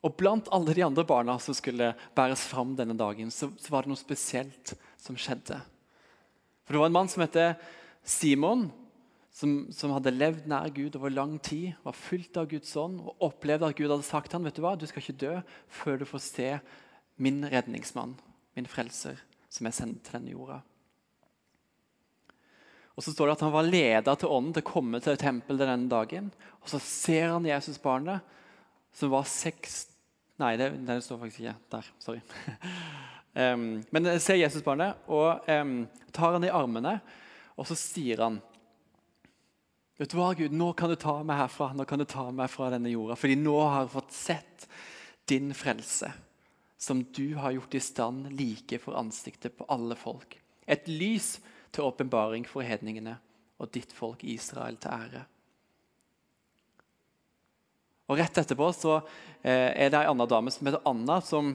og 0.01 0.15
Blant 0.17 0.47
alle 0.49 0.73
de 0.73 0.81
andre 0.81 1.03
barna 1.05 1.35
som 1.37 1.53
skulle 1.53 1.91
bæres 2.17 2.47
fram 2.49 2.71
denne 2.73 2.95
dagen, 2.97 3.29
så, 3.29 3.51
så 3.61 3.69
var 3.69 3.85
det 3.85 3.91
noe 3.91 3.99
spesielt 3.99 4.73
som 4.97 5.13
skjedde. 5.13 5.59
For 6.65 6.73
Det 6.73 6.81
var 6.81 6.89
en 6.89 6.95
mann 6.95 7.11
som 7.13 7.21
heter 7.21 7.53
Simon, 8.01 8.71
som, 9.31 9.53
som, 9.71 9.93
hadde 9.95 10.11
levd 10.13 10.47
nær 10.51 10.71
Gud 10.75 10.97
over 10.99 11.13
lang 11.13 11.37
tid, 11.43 11.71
var 11.85 11.95
fylt 11.95 12.35
av 12.37 12.49
Guds 12.51 12.73
ånd 12.79 12.99
og 12.99 13.27
opplevde 13.29 13.69
at 13.69 13.77
Gud 13.77 13.87
hadde 13.87 14.07
sagt 14.07 14.31
til 14.31 14.39
ham 14.39 14.47
vet 14.47 14.57
du 14.57 14.63
hva, 14.65 14.75
du 14.75 14.83
skal 14.89 15.03
ikke 15.03 15.21
dø 15.23 15.35
før 15.71 16.01
du 16.01 16.07
får 16.09 16.23
se 16.25 16.49
min 17.21 17.39
redningsmann, 17.47 18.17
min 18.57 18.67
frelser, 18.67 19.21
som 19.51 19.69
er 19.69 19.75
sendt 19.75 20.03
til 20.03 20.19
denne 20.19 20.35
jorda. 20.35 20.59
Og 22.97 23.05
Så 23.05 23.13
står 23.15 23.29
det 23.29 23.37
at 23.37 23.45
han 23.45 23.53
var 23.53 23.69
leder 23.69 24.17
til 24.19 24.29
ånden 24.29 24.53
til 24.57 24.65
å 24.65 24.67
komme 24.67 24.99
til 25.01 25.17
tempelet 25.17 25.63
denne 25.63 25.89
dagen. 25.89 26.27
Og 26.61 26.69
Så 26.69 26.81
ser 26.83 27.31
han 27.31 27.47
Jesusbarnet, 27.47 28.21
som 28.93 29.13
var 29.13 29.29
seks 29.29 29.87
Nei, 30.41 30.55
det, 30.57 30.71
det 30.87 30.95
står 31.05 31.19
faktisk 31.21 31.43
ikke 31.43 31.51
der. 31.69 31.89
Sorry. 32.01 32.21
um, 33.53 33.65
men 33.93 34.07
ser 34.17 34.39
Jesusbarnet 34.39 35.03
og 35.05 35.45
um, 35.45 35.75
tar 36.09 36.33
han 36.33 36.47
i 36.47 36.49
armene, 36.49 36.95
og 37.53 37.67
så 37.69 37.77
sier 37.77 38.23
han 38.23 38.39
Vet 40.01 40.09
du 40.09 40.17
hva, 40.17 40.31
Gud, 40.33 40.49
nå 40.57 40.71
kan 40.73 40.89
du 40.89 40.95
ta 40.97 41.19
meg 41.21 41.37
herfra, 41.37 41.67
nå 41.77 41.85
kan 41.85 42.01
du 42.01 42.07
ta 42.09 42.23
meg 42.33 42.49
fra 42.49 42.71
denne 42.73 42.89
jorda. 42.89 43.13
Fordi 43.21 43.35
nå 43.37 43.53
har 43.61 43.83
jeg 43.83 43.91
fått 43.93 44.13
sett 44.17 44.63
din 45.29 45.51
frelse, 45.53 46.07
som 46.81 47.03
du 47.13 47.35
har 47.37 47.53
gjort 47.53 47.75
i 47.77 47.81
stand 47.85 48.31
like 48.33 48.79
for 48.81 48.97
ansiktet 48.97 49.53
på 49.59 49.67
alle 49.69 49.93
folk. 49.93 50.33
Et 50.65 50.87
lys 50.89 51.35
til 51.69 51.85
åpenbaring 51.85 52.47
for 52.49 52.65
hedningene 52.65 53.13
og 53.61 53.69
ditt 53.75 53.93
folk 53.93 54.23
Israel 54.25 54.79
til 54.81 54.95
ære. 54.95 55.21
Og 58.09 58.17
Rett 58.17 58.39
etterpå 58.41 58.71
så 58.73 58.95
eh, 58.97 59.69
er 59.85 59.91
det 59.93 59.99
ei 59.99 60.09
anna 60.09 60.25
dame 60.25 60.49
som 60.49 60.65
heter 60.65 60.81
Anna, 60.89 61.19
som 61.21 61.51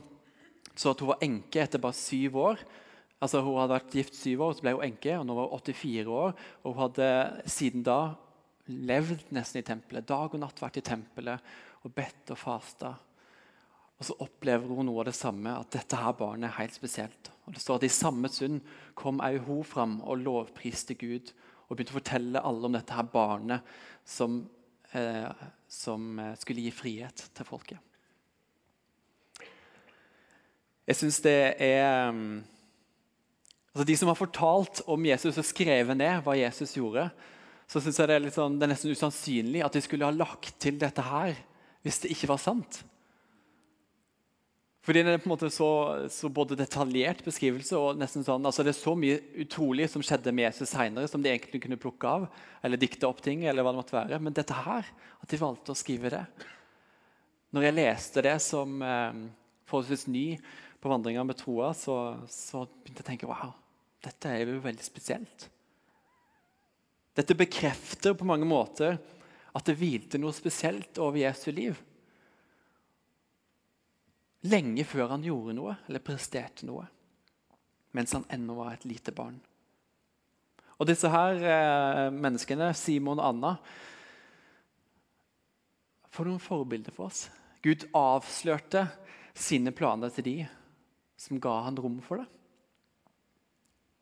så 0.76 0.92
at 0.94 1.02
hun 1.02 1.10
var 1.10 1.26
enke 1.26 1.64
etter 1.64 1.82
bare 1.82 1.98
syv 1.98 2.38
år. 2.44 2.62
Altså 3.18 3.42
Hun 3.42 3.58
hadde 3.58 3.74
vært 3.74 3.98
gift 3.98 4.14
syv 4.14 4.46
år, 4.46 4.54
så 4.54 4.62
ble 4.62 4.76
hun 4.76 4.86
enke, 4.86 5.18
og 5.18 5.26
nå 5.26 5.34
var 5.34 5.50
hun 5.50 5.66
84 5.66 6.14
år. 6.20 6.38
Og 6.62 6.70
hun 6.70 6.82
hadde 6.84 7.10
siden 7.50 7.82
da 7.82 7.98
levd 8.66 9.30
nesten 9.34 9.60
i 9.60 9.66
tempelet. 9.66 10.06
Dag 10.08 10.34
og 10.34 10.42
natt 10.42 10.62
vært 10.62 10.80
i 10.80 10.84
tempelet 10.86 11.52
og 11.86 11.94
bedt 11.94 12.32
og 12.34 12.40
fasta. 12.40 12.92
Og 13.96 14.08
så 14.08 14.16
opplever 14.20 14.68
hun 14.68 14.90
noe 14.90 15.00
av 15.00 15.08
det 15.08 15.16
samme, 15.16 15.54
at 15.56 15.72
dette 15.72 15.98
her 15.98 16.16
barnet 16.18 16.50
er 16.50 16.58
helt 16.58 16.76
spesielt. 16.76 17.30
Og 17.46 17.54
det 17.56 17.62
står 17.62 17.80
at 17.80 17.86
I 17.88 17.94
samme 17.96 18.30
stund 18.32 18.60
kom 18.98 19.22
også 19.24 19.44
hun 19.46 19.64
fram 19.64 20.00
og 20.04 20.20
lovpriste 20.24 20.98
Gud 21.00 21.32
og 21.66 21.74
begynte 21.74 21.94
å 21.94 21.98
fortelle 21.98 22.42
alle 22.44 22.68
om 22.68 22.76
dette 22.76 22.94
her 22.94 23.06
barnet 23.10 23.76
som, 24.06 24.42
eh, 24.92 25.46
som 25.68 26.18
eh, 26.22 26.34
skulle 26.38 26.66
gi 26.66 26.74
frihet 26.74 27.24
til 27.34 27.48
folket. 27.48 27.80
Jeg 30.86 31.00
syns 31.00 31.18
det 31.24 31.56
er 31.58 32.12
mm, 32.14 32.44
altså 33.72 33.86
De 33.88 33.96
som 33.98 34.08
har 34.12 34.18
fortalt 34.18 34.84
om 34.86 35.08
Jesus 35.08 35.40
og 35.40 35.48
skrevet 35.48 35.98
ned 35.98 36.20
hva 36.22 36.36
Jesus 36.38 36.76
gjorde, 36.76 37.08
så 37.66 37.82
synes 37.82 37.98
jeg 37.98 38.10
det 38.10 38.18
er, 38.18 38.28
sånn, 38.34 38.58
det 38.60 38.66
er 38.66 38.72
nesten 38.74 38.94
usannsynlig 38.94 39.64
at 39.66 39.74
de 39.74 39.82
skulle 39.82 40.06
ha 40.06 40.14
lagt 40.14 40.54
til 40.62 40.78
dette 40.78 41.02
her 41.02 41.34
hvis 41.86 42.02
det 42.02 42.12
ikke 42.14 42.30
var 42.30 42.42
sant. 42.42 42.82
Fordi 44.86 45.02
Det 45.02 45.12
er 45.16 45.18
på 45.18 45.26
en 45.26 45.32
måte 45.32 45.48
så, 45.50 45.68
så 46.14 46.28
både 46.30 46.54
detaljert 46.58 47.24
beskrivelse 47.26 47.74
og 47.74 47.98
nesten 47.98 48.22
sånn, 48.22 48.44
altså 48.46 48.62
det 48.62 48.70
er 48.70 48.78
så 48.78 48.92
mye 48.94 49.16
utrolig 49.42 49.88
som 49.90 50.04
skjedde 50.04 50.30
med 50.30 50.46
Jesus 50.46 50.70
senere, 50.70 51.10
som 51.10 51.22
de 51.22 51.32
egentlig 51.32 51.58
kunne 51.64 51.78
plukke 51.82 52.06
av 52.06 52.28
eller 52.62 52.78
dikte 52.78 53.08
opp 53.08 53.18
ting. 53.24 53.42
eller 53.44 53.66
hva 53.66 53.72
det 53.74 53.80
måtte 53.80 53.96
være. 53.96 54.20
Men 54.22 54.36
dette 54.36 54.54
her, 54.54 54.86
at 55.18 55.32
de 55.32 55.40
valgte 55.42 55.74
å 55.74 55.78
skrive 55.78 56.12
det 56.14 56.22
Når 57.50 57.66
jeg 57.66 57.76
leste 57.80 58.22
det 58.22 58.36
som 58.44 58.78
eh, 58.82 59.18
forholdsvis 59.66 60.06
ny 60.06 60.26
på 60.78 60.92
vandringa 60.92 61.24
med 61.26 61.38
troa, 61.40 61.72
så, 61.74 61.98
så, 62.30 62.62
begynte 62.66 63.02
jeg 63.02 63.06
å 63.06 63.10
tenke 63.10 63.30
wow, 63.30 63.54
dette 64.06 64.30
er 64.30 64.46
jo 64.46 64.62
veldig 64.62 64.86
spesielt. 64.86 65.48
Dette 67.16 67.36
bekrefter 67.38 68.14
på 68.14 68.26
mange 68.28 68.48
måter 68.48 68.98
at 69.56 69.68
det 69.68 69.78
hvilte 69.80 70.20
noe 70.20 70.36
spesielt 70.36 70.98
over 71.00 71.16
Jesu 71.22 71.48
liv. 71.54 71.78
Lenge 74.46 74.84
før 74.84 75.14
han 75.14 75.24
gjorde 75.24 75.56
noe 75.56 75.78
eller 75.88 76.04
presterte 76.04 76.68
noe. 76.68 76.84
Mens 77.96 78.12
han 78.12 78.26
ennå 78.28 78.58
var 78.58 78.74
et 78.74 78.84
lite 78.84 79.14
barn. 79.16 79.38
Og 80.76 80.88
disse 80.90 81.08
her 81.08 81.40
eh, 81.40 82.12
menneskene, 82.12 82.68
Simon 82.76 83.16
og 83.16 83.30
Anna, 83.30 83.54
får 86.12 86.28
noen 86.28 86.42
forbilder 86.42 86.92
for 86.92 87.08
oss. 87.08 87.26
Gud 87.64 87.88
avslørte 87.96 88.84
sine 89.36 89.72
planer 89.72 90.12
til 90.12 90.28
de 90.28 90.36
som 91.16 91.40
ga 91.40 91.62
han 91.64 91.80
rom 91.80 91.96
for 92.04 92.20
det. 92.20 92.28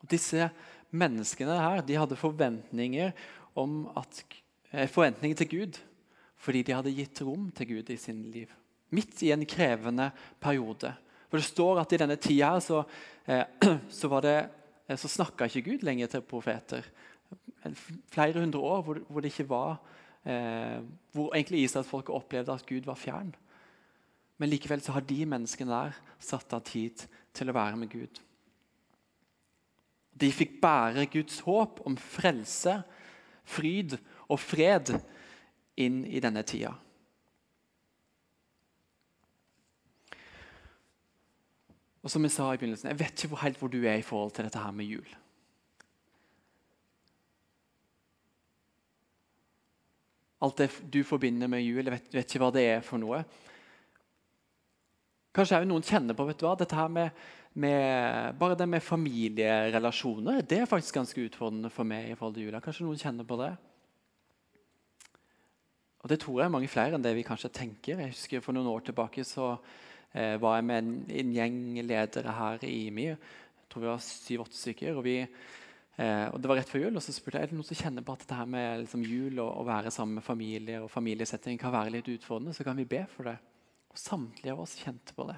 Og 0.03 0.11
disse 0.11 0.49
menneskene 0.95 1.57
her, 1.59 1.83
de 1.85 1.97
hadde 1.99 2.19
forventninger, 2.19 3.11
at, 3.55 4.23
eh, 4.71 4.87
forventninger 4.91 5.43
til 5.43 5.51
Gud 5.53 5.81
fordi 6.45 6.61
de 6.61 6.75
hadde 6.75 6.93
gitt 6.93 7.21
rom 7.25 7.49
til 7.55 7.69
Gud 7.71 7.89
i 7.89 7.97
sin 7.97 8.21
liv. 8.29 8.51
Midt 8.93 9.23
i 9.25 9.31
en 9.33 9.45
krevende 9.49 10.11
periode. 10.41 10.91
For 11.29 11.41
Det 11.41 11.47
står 11.47 11.81
at 11.81 11.95
i 11.95 11.99
denne 11.99 12.17
tida 12.21 12.51
så, 12.61 12.83
eh, 13.25 13.45
så, 13.89 14.19
eh, 14.23 14.95
så 14.95 15.09
snakka 15.09 15.47
ikke 15.49 15.71
Gud 15.71 15.83
lenger 15.83 16.07
til 16.07 16.21
profeter. 16.21 16.85
Flere 18.13 18.39
hundre 18.39 18.59
år 18.59 18.83
hvor, 18.85 18.99
hvor 19.09 19.21
det 19.21 19.31
ikke 19.31 19.49
var 19.49 19.79
eh, 20.25 20.83
Hvor 21.11 21.33
egentlig 21.33 21.63
Israelsfolket 21.63 22.13
opplevde 22.13 22.53
at 22.53 22.65
Gud 22.65 22.85
var 22.85 22.95
fjern. 22.95 23.33
Men 24.37 24.49
likevel 24.49 24.81
så 24.81 24.91
har 24.91 25.01
de 25.01 25.25
menneskene 25.25 25.71
der 25.71 25.97
satt 26.19 26.53
av 26.53 26.61
tid 26.61 27.07
til 27.33 27.49
å 27.49 27.55
være 27.55 27.77
med 27.79 27.89
Gud. 27.89 28.19
De 30.15 30.31
fikk 30.31 30.59
bære 30.63 31.05
Guds 31.11 31.41
håp 31.43 31.81
om 31.85 31.97
frelse, 31.99 32.79
fryd 33.45 33.97
og 34.31 34.39
fred 34.39 34.93
inn 35.77 36.03
i 36.07 36.21
denne 36.23 36.43
tida. 36.47 36.71
Og 42.05 42.11
som 42.13 42.23
Jeg 42.23 42.35
sa 42.35 42.51
i 42.53 42.57
begynnelsen, 42.61 42.91
jeg 42.91 42.99
vet 42.99 43.23
ikke 43.25 43.41
helt 43.41 43.57
hvor 43.57 43.71
du 43.73 43.79
er 43.81 43.97
i 43.97 44.05
forhold 44.05 44.31
til 44.35 44.45
dette 44.45 44.61
her 44.61 44.73
med 44.77 44.85
jul. 44.85 45.07
Alt 50.45 50.59
det 50.61 50.69
du 50.93 51.01
forbinder 51.03 51.49
med 51.49 51.63
jul, 51.65 51.81
jeg 51.81 51.95
vet, 51.95 52.13
vet 52.13 52.29
ikke 52.29 52.43
hva 52.43 52.51
det 52.53 52.65
er 52.75 52.85
for 52.85 53.01
noe. 53.01 53.23
Kanskje 55.35 55.59
også 55.59 55.69
noen 55.69 55.85
kjenner 55.85 56.15
på 56.15 56.25
vet 56.29 56.39
du 56.39 56.45
hva, 56.47 56.55
dette 56.59 56.77
her 56.77 56.91
med, 56.91 57.23
med, 57.59 58.35
bare 58.39 58.57
det 58.59 58.67
med 58.71 58.83
familierelasjoner. 58.83 60.41
Det 60.47 60.61
er 60.61 60.69
faktisk 60.69 60.99
ganske 61.01 61.25
utfordrende 61.27 61.71
for 61.73 61.87
meg. 61.87 62.11
i 62.11 62.15
forhold 62.15 62.37
til 62.37 62.47
jula. 62.47 62.61
Kanskje 62.63 62.87
noen 62.87 63.01
kjenner 63.01 63.27
på 63.27 63.39
det? 63.43 63.51
Og 66.05 66.09
Det 66.09 66.19
tror 66.21 66.39
jeg 66.39 66.45
er 66.45 66.53
mange 66.53 66.69
flere 66.69 66.95
enn 66.95 67.03
det 67.03 67.15
vi 67.17 67.27
kanskje 67.27 67.51
tenker. 67.51 67.99
Jeg 67.99 68.13
husker 68.13 68.41
For 68.45 68.53
noen 68.55 68.69
år 68.71 68.87
tilbake 68.87 69.25
så 69.25 69.57
eh, 70.13 70.39
var 70.39 70.59
jeg 70.59 70.69
med 70.69 70.83
en, 70.83 70.95
en, 71.09 71.35
gjeng 71.35 71.59
ledere 71.83 72.39
her 72.39 72.63
i 72.63 72.87
IMI. 72.87 73.11
Jeg 73.11 73.69
tror 73.69 73.81
vi 73.81 73.91
var 73.91 74.03
syv-åtte 74.05 74.59
stykker. 74.59 74.95
og 74.95 75.03
vi 75.03 75.19
Eh, 75.95 76.27
og 76.33 76.41
Det 76.41 76.49
var 76.49 76.57
rett 76.59 76.69
før 76.69 76.81
jul, 76.83 76.97
og 76.99 77.03
så 77.03 77.13
spurte 77.15 77.39
jeg 77.39 77.47
er 77.47 77.51
det 77.51 77.55
noen 77.55 77.67
som 77.69 77.77
kjenner 77.79 78.03
på 78.03 78.15
at 78.15 78.23
dette 78.25 78.35
her 78.35 78.47
med 78.51 78.81
liksom, 78.83 79.03
jul 79.07 79.39
og 79.39 79.61
å 79.61 79.67
være 79.67 79.91
sammen 79.95 80.19
med 80.19 80.27
familie 80.27 80.81
og 80.83 80.91
familiesetting 80.91 81.59
kan 81.59 81.71
være 81.71 81.93
litt 81.93 82.09
utfordrende. 82.11 82.55
Så 82.55 82.65
kan 82.67 82.75
vi 82.75 82.87
be 82.89 83.05
for 83.15 83.31
det. 83.31 83.37
Og 83.95 83.99
samtlige 84.01 84.51
av 84.51 84.65
oss 84.65 84.75
kjente 84.75 85.15
på 85.15 85.23
det. 85.29 85.37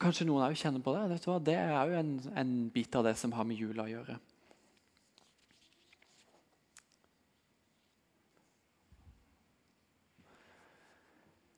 Kanskje 0.00 0.26
noen 0.28 0.46
òg 0.46 0.56
kjenner 0.56 0.80
på 0.84 0.92
det. 0.96 1.18
Det 1.44 1.56
er 1.56 1.74
òg 1.78 1.92
en, 1.96 2.14
en, 2.36 2.54
bit 2.72 2.96
av 2.96 3.04
det 3.06 3.14
som 3.20 3.32
har 3.36 3.44
med 3.48 3.60
jula 3.60 3.84
å 3.84 3.92
gjøre. 3.92 4.16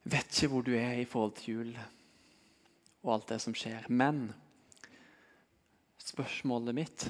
Vet 0.07 0.31
ikke 0.31 0.51
hvor 0.53 0.67
du 0.67 0.75
er 0.79 1.01
i 1.01 1.07
forhold 1.07 1.39
til 1.39 1.55
jul 1.55 1.73
og 3.07 3.15
alt 3.15 3.31
det 3.33 3.41
som 3.43 3.55
skjer. 3.55 3.87
Men 3.91 4.29
spørsmålet 6.03 6.75
mitt, 6.75 7.07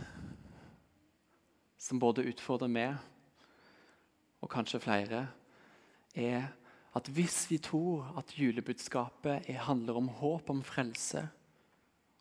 som 1.81 2.01
både 2.01 2.25
utfordrer 2.29 2.73
meg 2.73 2.97
og 4.41 4.53
kanskje 4.53 4.81
flere, 4.85 5.27
er 6.17 6.49
at 6.97 7.09
hvis 7.13 7.45
vi 7.51 7.59
tror 7.61 8.09
at 8.17 8.33
julebudskapet 8.39 9.47
handler 9.69 9.99
om 10.01 10.09
håp, 10.09 10.51
om 10.51 10.63
frelse, 10.65 11.27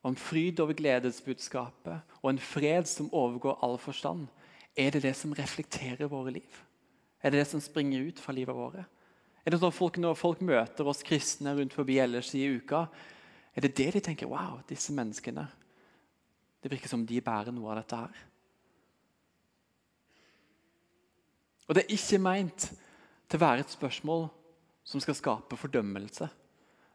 om 0.03 0.15
fryd 0.15 0.60
over 0.60 0.75
gledesbudskapet 0.77 2.17
og 2.21 2.29
en 2.29 2.39
fred 2.39 2.86
som 2.89 3.10
overgår 3.13 3.58
all 3.63 3.77
forstand, 3.81 4.27
er 4.75 4.91
det 4.91 5.05
det 5.08 5.15
som 5.15 5.34
reflekterer 5.34 6.12
våre 6.12 6.36
liv? 6.36 6.62
Er 7.23 7.31
det 7.31 7.39
det 7.39 7.47
som 7.47 7.63
springer 7.63 8.03
ut 8.05 8.19
fra 8.19 8.36
livet 8.36 8.55
våre? 8.55 8.84
Er 9.45 9.53
det 9.53 9.62
sånn 9.62 9.73
folk, 9.73 9.97
Når 9.97 10.17
folk 10.17 10.41
møter 10.41 10.88
oss 10.88 11.03
kristne 11.05 11.55
rundt 11.55 11.73
forbi 11.73 11.97
ellers 12.01 12.34
i 12.36 12.45
uka, 12.45 12.88
er 13.55 13.62
det 13.62 13.75
det 13.77 13.91
de 13.93 13.99
tenker 14.01 14.27
Wow, 14.27 14.60
disse 14.67 14.93
menneskene. 14.93 15.47
Det 16.62 16.71
virker 16.71 16.89
som 16.89 17.05
de 17.05 17.21
bærer 17.21 17.53
noe 17.53 17.71
av 17.71 17.77
dette 17.77 17.95
her. 17.95 18.23
Og 21.67 21.75
det 21.75 21.86
er 21.86 21.93
ikke 21.95 22.19
meint 22.21 22.67
til 23.27 23.39
å 23.39 23.45
være 23.45 23.65
et 23.65 23.73
spørsmål 23.73 24.27
som 24.85 25.01
skal 25.01 25.17
skape 25.17 25.57
fordømmelse. 25.57 26.27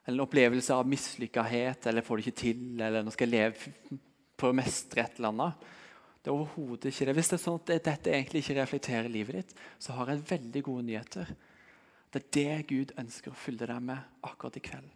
Eller 0.07 0.17
en 0.17 0.25
opplevelse 0.25 0.75
av 0.75 0.89
mislykkahet 0.89 1.87
eller 1.87 2.03
'får 2.03 2.17
det 2.17 2.27
ikke 2.27 2.41
til', 2.41 2.81
eller 2.81 3.03
'nå 3.03 3.13
skal 3.13 3.29
jeg 3.29 3.37
leve 3.41 4.01
på 4.37 4.49
å 4.49 4.55
mestre 4.55 5.03
et 5.03 5.17
eller 5.17 5.33
annet'. 5.33 5.55
Det 6.23 6.29
er 6.29 6.37
overhodet 6.37 6.93
ikke 6.93 7.07
det. 7.07 7.15
Hvis 7.15 7.29
det 7.29 7.39
er 7.39 7.45
sånn 7.45 7.61
at 7.61 7.85
dette 7.85 8.13
egentlig 8.13 8.43
ikke 8.45 8.61
reflekterer 8.61 9.09
livet 9.09 9.35
ditt, 9.35 9.55
så 9.79 9.93
har 9.93 10.07
jeg 10.07 10.31
veldig 10.31 10.63
gode 10.63 10.83
nyheter. 10.83 11.27
Det 12.13 12.23
er 12.23 12.31
det 12.37 12.67
Gud 12.69 12.93
ønsker 12.99 13.31
å 13.31 13.39
fylle 13.39 13.67
deg 13.67 13.83
med 13.83 13.99
akkurat 14.23 14.57
i 14.57 14.61
kveld. 14.61 14.91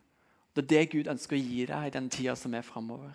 Det 0.54 0.64
er 0.64 0.68
det 0.68 0.90
Gud 0.92 1.08
ønsker 1.08 1.36
å 1.36 1.40
gi 1.40 1.64
deg 1.66 1.86
i 1.86 1.94
den 1.94 2.10
tida 2.10 2.36
som 2.36 2.54
er 2.54 2.66
framover. 2.66 3.14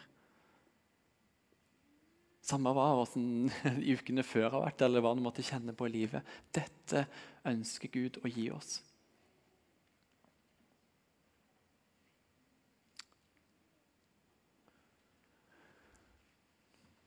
Samme 2.42 2.72
hva 2.74 2.88
hvordan 2.98 3.52
ukene 3.94 4.26
før 4.26 4.50
har 4.56 4.64
vært, 4.66 4.82
eller 4.82 5.04
hva 5.06 5.14
du 5.14 5.22
måtte 5.22 5.46
kjenne 5.46 5.76
på 5.78 5.86
i 5.86 5.94
livet. 6.00 6.26
Dette 6.56 7.06
ønsker 7.48 7.92
Gud 7.94 8.20
å 8.24 8.32
gi 8.32 8.50
oss. 8.52 8.80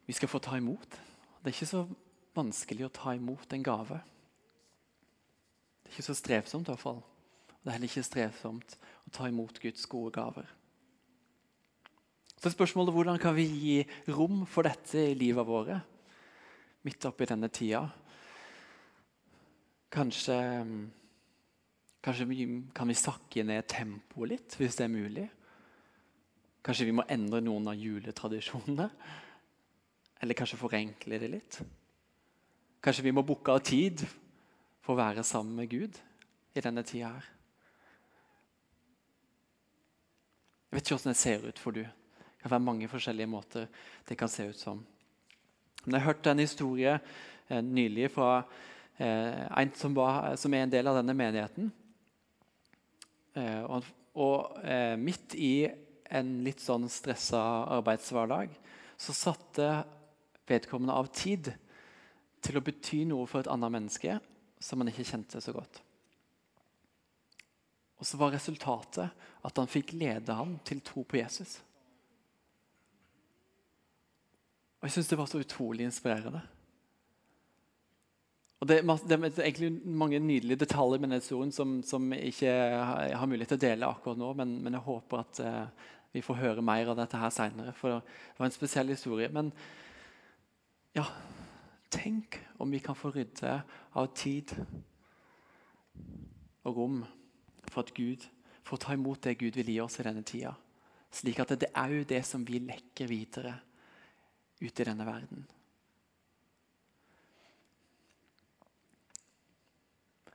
Vi 0.07 0.16
skal 0.16 0.29
få 0.29 0.38
ta 0.45 0.57
imot. 0.59 0.99
Det 1.40 1.51
er 1.51 1.55
ikke 1.55 1.71
så 1.71 1.87
vanskelig 2.37 2.85
å 2.85 2.95
ta 2.95 3.14
imot 3.16 3.53
en 3.55 3.62
gave. 3.64 4.01
Det 5.83 5.88
er 5.88 5.95
ikke 5.95 6.09
så 6.11 6.16
strevsomt, 6.18 6.68
i 6.68 6.73
hvert 6.73 6.83
fall. 6.83 7.01
Det 7.62 7.71
er 7.71 7.77
heller 7.77 7.88
ikke 7.88 8.05
strevsomt 8.05 8.77
å 9.07 9.14
ta 9.14 9.29
imot 9.31 9.61
Guds 9.62 9.87
gode 9.87 10.12
gaver. 10.16 10.49
Så 12.42 12.51
spørsmålet 12.51 12.90
er 12.90 12.97
hvordan 12.97 13.21
kan 13.23 13.37
vi 13.37 13.47
gi 13.47 13.77
rom 14.11 14.42
for 14.51 14.66
dette 14.66 14.99
i 14.99 15.14
livet 15.14 15.47
vårt 15.47 15.77
midt 16.83 17.05
oppi 17.07 17.29
denne 17.31 17.49
tida? 17.55 17.85
Kanskje, 19.92 20.37
kanskje 22.00 22.26
vi, 22.31 22.46
kan 22.72 22.88
vi 22.88 22.96
sakke 22.96 23.44
ned 23.44 23.66
tempoet 23.68 24.31
litt, 24.31 24.57
hvis 24.57 24.78
det 24.78 24.87
er 24.87 24.94
mulig? 24.94 25.26
Kanskje 26.64 26.87
vi 26.88 26.94
må 26.96 27.05
endre 27.11 27.42
noen 27.44 27.68
av 27.68 27.76
juletradisjonene? 27.76 28.88
Eller 30.22 30.38
kanskje 30.38 30.61
forenkle 30.61 31.18
det 31.20 31.28
litt? 31.28 31.61
Kanskje 32.83 33.05
vi 33.05 33.12
må 33.12 33.24
booke 33.26 33.52
av 33.52 33.61
tid 33.66 34.00
for 34.83 34.94
å 34.94 35.00
være 35.02 35.26
sammen 35.26 35.61
med 35.61 35.70
Gud 35.70 35.98
i 36.57 36.64
denne 36.64 36.87
tida 36.87 37.12
her? 37.12 37.28
Jeg 40.70 40.78
vet 40.78 40.87
ikke 40.87 40.96
hvordan 40.96 41.12
det 41.12 41.20
ser 41.20 41.44
ut 41.44 41.59
for 41.61 41.76
du. 41.76 41.83
Det 41.85 42.46
kan 42.46 42.55
være 42.55 42.64
mange 42.64 42.88
forskjellige 42.88 43.28
måter 43.28 43.66
det 44.09 44.16
kan 44.16 44.31
se 44.33 44.48
ut 44.48 44.59
som. 44.59 44.81
Men 45.85 45.98
jeg 45.98 46.07
hørte 46.07 46.33
en 46.33 46.40
historie 46.40 46.94
eh, 46.96 47.61
nylig 47.61 48.09
fra 48.14 48.38
en 49.00 49.72
som, 49.78 49.94
var, 49.96 50.35
som, 50.37 50.52
er 50.55 50.66
en 50.66 50.72
del 50.72 50.90
av 50.90 50.98
denne 51.00 51.14
menigheten. 51.16 51.70
Eh, 53.35 53.62
og, 53.64 53.88
og 54.20 54.59
eh, 54.61 54.94
midt 55.00 55.37
i 55.38 55.55
en 56.12 56.33
litt 56.44 56.61
sånn 56.61 56.85
stressa 56.92 57.40
arbeidshverdag 57.78 58.52
så 59.00 59.14
satte 59.16 59.68
vedkommende 60.48 60.96
av 60.98 61.09
tid 61.16 61.48
til 62.42 62.59
å 62.59 62.64
bety 62.64 63.05
noe 63.09 63.24
for 63.31 63.40
et 63.40 63.50
annet 63.50 63.72
menneske 63.72 64.18
som 64.62 64.83
han 64.83 64.90
ikke 64.92 65.09
kjente 65.09 65.40
så 65.42 65.55
godt. 65.57 65.81
Og 68.02 68.07
så 68.07 68.18
var 68.18 68.35
resultatet 68.35 69.26
at 69.46 69.59
han 69.59 69.70
fikk 69.70 69.94
lede 69.94 70.35
ham 70.35 70.57
til 70.66 70.83
tro 70.85 71.05
på 71.07 71.20
Jesus. 71.20 71.61
Og 74.83 74.88
Jeg 74.88 74.96
syns 74.96 75.12
det 75.12 75.18
var 75.20 75.31
så 75.31 75.38
utrolig 75.38 75.87
inspirerende. 75.87 76.42
Og 78.62 78.68
det, 78.70 78.79
det, 79.11 79.16
er 79.18 79.42
egentlig 79.42 79.72
mange 79.90 80.20
nydelige 80.22 80.61
detaljer 80.62 81.01
med 81.01 81.09
denne 81.09 81.18
historien 81.18 81.51
som, 81.51 81.81
som 81.83 82.05
jeg 82.14 82.31
ikke 82.31 82.51
har, 82.79 83.27
mulighet 83.27 83.51
til 83.51 83.59
å 83.59 83.62
dele 83.64 83.88
akkurat 83.90 84.20
nå, 84.20 84.29
men, 84.38 84.53
men 84.62 84.77
jeg 84.77 84.87
håper 84.87 85.18
at 85.18 85.40
uh, 85.42 85.88
vi 86.14 86.20
får 86.22 86.38
høre 86.38 86.62
mer 86.62 86.92
av 86.92 87.01
dette 87.01 87.18
her 87.18 87.33
seinere. 87.35 87.72
For 87.75 87.98
det 87.98 88.38
var 88.38 88.46
en 88.46 88.55
spesiell 88.55 88.92
historie. 88.92 89.27
Men 89.35 89.51
ja, 90.94 91.09
tenk 91.90 92.38
om 92.62 92.70
vi 92.70 92.79
kan 92.85 92.94
få 92.94 93.11
rydde 93.16 93.57
av 93.98 94.07
tid 94.14 94.55
og 96.62 96.77
rom 96.77 97.01
for 97.66 97.83
at 97.83 97.90
Gud 97.96 98.29
får 98.62 98.83
ta 98.85 98.94
imot 98.94 99.25
det 99.27 99.40
Gud 99.40 99.59
vil 99.59 99.72
gi 99.75 99.81
oss 99.83 99.98
i 99.98 100.07
denne 100.07 100.22
tida. 100.22 100.55
Slik 101.11 101.42
at 101.42 101.57
det 101.59 101.72
er 101.75 101.96
jo 101.96 102.07
det 102.14 102.22
som 102.29 102.46
vi 102.46 102.62
lekker 102.62 103.11
videre 103.11 103.57
ut 104.62 104.70
i 104.70 104.87
denne 104.87 105.09
verden. 105.09 105.42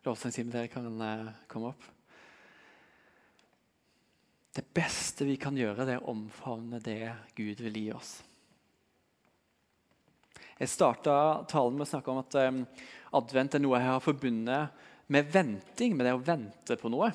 Lovsangstimen, 0.08 0.54
dere 0.54 0.70
kan 0.72 1.02
uh, 1.02 1.30
komme 1.52 1.74
opp. 1.74 1.84
Det 4.56 4.64
beste 4.74 5.26
vi 5.28 5.36
kan 5.36 5.58
gjøre, 5.60 5.84
det 5.84 5.98
er 5.98 6.06
å 6.06 6.14
omfavne 6.14 6.80
det 6.80 7.12
Gud 7.36 7.60
vil 7.66 7.76
gi 7.82 7.90
oss. 7.92 8.14
Jeg 10.58 10.72
starta 10.72 11.44
talen 11.52 11.76
med 11.76 11.84
å 11.84 11.90
snakke 11.92 12.14
om 12.14 12.22
at 12.24 12.40
um, 12.40 12.64
advent 13.20 13.60
er 13.60 13.66
noe 13.66 13.82
jeg 13.82 13.92
har 13.92 14.08
forbundet 14.08 14.80
med 15.12 15.30
venting, 15.36 15.94
med 15.94 16.08
det 16.08 16.16
å 16.16 16.24
vente 16.24 16.80
på 16.80 16.90
noe. 16.94 17.12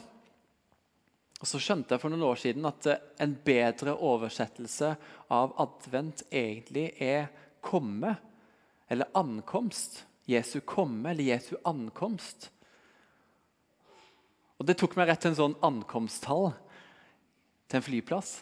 Og 1.41 1.49
Så 1.49 1.65
skjønte 1.65 1.97
jeg 1.97 2.05
for 2.05 2.13
noen 2.13 2.29
år 2.29 2.45
siden 2.45 2.69
at 2.69 2.93
uh, 2.93 3.03
en 3.25 3.37
bedre 3.49 3.97
oversettelse 3.97 4.95
av 5.33 5.57
advent 5.65 6.27
egentlig 6.29 6.91
er 7.01 7.31
komme, 7.65 8.19
eller 8.93 9.17
ankomst. 9.17 10.05
Jesu 10.29 10.61
komme 10.61 11.17
eller 11.17 11.33
Jesu 11.33 11.57
ankomst. 11.65 12.53
Og 14.63 14.67
Det 14.71 14.77
tok 14.79 14.93
meg 14.95 15.09
rett 15.11 15.19
til 15.19 15.33
en 15.33 15.41
sånn 15.41 15.55
ankomsthall 15.67 16.53
til 17.67 17.81
en 17.81 17.83
flyplass. 17.83 18.37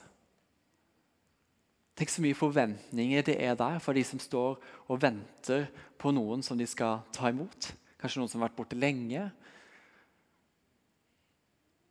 Tenk 1.96 2.12
så 2.12 2.20
mye 2.20 2.37
forventninger 2.37 3.24
det 3.24 3.38
er 3.40 3.56
der 3.56 3.78
for 3.80 3.96
de 3.96 4.02
som 4.04 4.20
står 4.20 4.59
og 4.61 5.00
venter 5.00 5.64
på 5.96 6.12
noen 6.12 6.44
som 6.44 6.61
de 6.61 6.68
skal 6.68 7.00
ta 7.16 7.33
imot. 7.33 7.70
Kanskje 7.96 8.20
noen 8.20 8.28
som 8.28 8.42
har 8.42 8.50
vært 8.50 8.59
borte 8.61 8.76
lenge, 8.76 9.30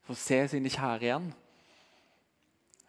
for 0.06 0.14
å 0.14 0.22
se 0.22 0.40
sine 0.54 0.70
kjære 0.78 1.10
igjen. 1.10 1.28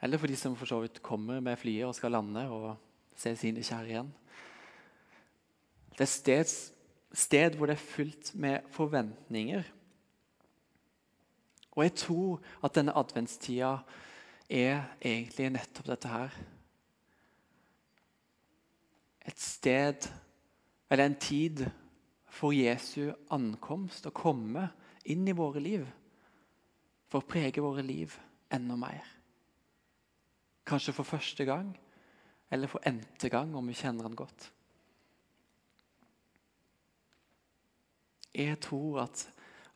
Eller 0.04 0.20
for 0.20 0.28
de 0.28 0.36
som 0.44 0.60
for 0.60 0.68
så 0.68 0.84
vidt 0.84 1.00
kommer 1.04 1.40
med 1.40 1.56
flyet 1.60 1.88
og 1.88 1.96
skal 1.96 2.18
lande 2.20 2.44
og 2.52 2.70
se 3.16 3.32
sine 3.36 3.64
kjære 3.64 3.94
igjen. 3.94 4.14
Det 5.96 6.04
er 6.04 6.08
et 6.08 6.16
sted, 6.20 6.56
sted 7.16 7.56
hvor 7.56 7.72
det 7.72 7.80
er 7.80 7.88
fullt 7.96 8.34
med 8.36 8.72
forventninger. 8.76 9.64
Og 11.80 11.86
jeg 11.86 11.94
tror 11.96 12.40
at 12.60 12.74
denne 12.76 12.92
adventstida 12.92 13.78
er 14.52 14.82
egentlig 15.00 15.46
nettopp 15.54 15.86
dette 15.88 16.10
her. 16.12 16.34
Et 19.24 19.40
sted, 19.40 20.10
eller 20.90 21.08
en 21.08 21.16
tid, 21.16 21.64
for 22.28 22.52
Jesu 22.52 23.14
ankomst 23.32 24.04
å 24.06 24.12
komme 24.12 24.66
inn 25.08 25.24
i 25.24 25.34
våre 25.34 25.62
liv 25.64 25.88
for 27.08 27.22
å 27.22 27.26
prege 27.26 27.64
våre 27.64 27.82
liv 27.82 28.12
enda 28.52 28.76
mer. 28.78 29.08
Kanskje 30.68 30.94
for 30.94 31.08
første 31.08 31.48
gang, 31.48 31.72
eller 32.52 32.68
for 32.70 32.84
n-te 32.86 33.32
gang, 33.32 33.56
om 33.56 33.66
vi 33.66 33.74
kjenner 33.80 34.06
han 34.06 34.18
godt. 34.18 34.50
Jeg 38.36 38.60
tror 38.62 39.06
at, 39.08 39.24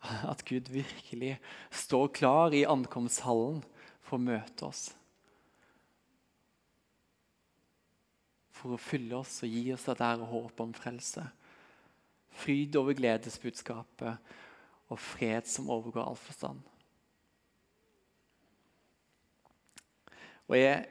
at 0.04 0.44
Gud 0.44 0.68
virkelig 0.72 1.38
står 1.72 2.10
klar 2.16 2.54
i 2.54 2.66
ankomsthallen 2.68 3.62
for 4.04 4.18
å 4.18 4.24
møte 4.24 4.68
oss. 4.68 4.88
For 8.54 8.76
å 8.76 8.80
fylle 8.80 9.16
oss 9.18 9.40
og 9.44 9.52
gi 9.52 9.64
oss 9.74 9.88
dette 9.88 10.12
håp 10.30 10.60
om 10.64 10.74
frelse. 10.76 11.24
Fryd 12.34 12.76
over 12.80 12.96
gledesbudskapet 12.98 14.34
og 14.92 15.00
fred 15.00 15.48
som 15.48 15.70
overgår 15.72 16.04
all 16.04 16.18
forstand. 16.20 16.62
Og 20.44 20.58
jeg, 20.58 20.84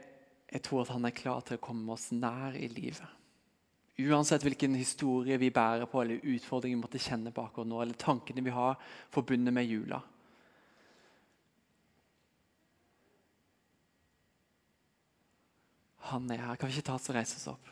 jeg, 0.49 0.61
tror 0.65 0.81
at 0.81 0.93
han 0.95 1.05
er 1.05 1.13
klar 1.13 1.43
til 1.45 1.59
å 1.59 1.63
komme 1.63 1.93
oss 1.93 2.09
nær 2.15 2.57
i 2.57 2.69
livet. 2.71 3.22
Uansett 4.01 4.41
hvilken 4.41 4.73
historie 4.75 5.37
vi 5.37 5.51
bærer 5.53 5.85
på, 5.85 6.01
eller 6.01 6.23
utfordringer 6.25 6.79
vi 6.79 6.81
måtte 6.81 7.01
kjenne 7.01 7.29
akkurat 7.29 7.69
nå, 7.69 7.81
eller 7.81 7.99
tankene 7.99 8.41
vi 8.41 8.53
har 8.55 8.79
forbundet 9.13 9.53
med 9.53 9.69
jula. 9.69 10.01
Han 16.09 16.25
er 16.31 16.41
her. 16.41 16.57
Kan 16.57 16.69
vi 16.69 16.77
ikke 16.77 16.89
ta 16.89 16.97
oss 16.97 17.09
og 17.09 17.15
reise 17.15 17.37
oss 17.37 17.51
opp? 17.53 17.69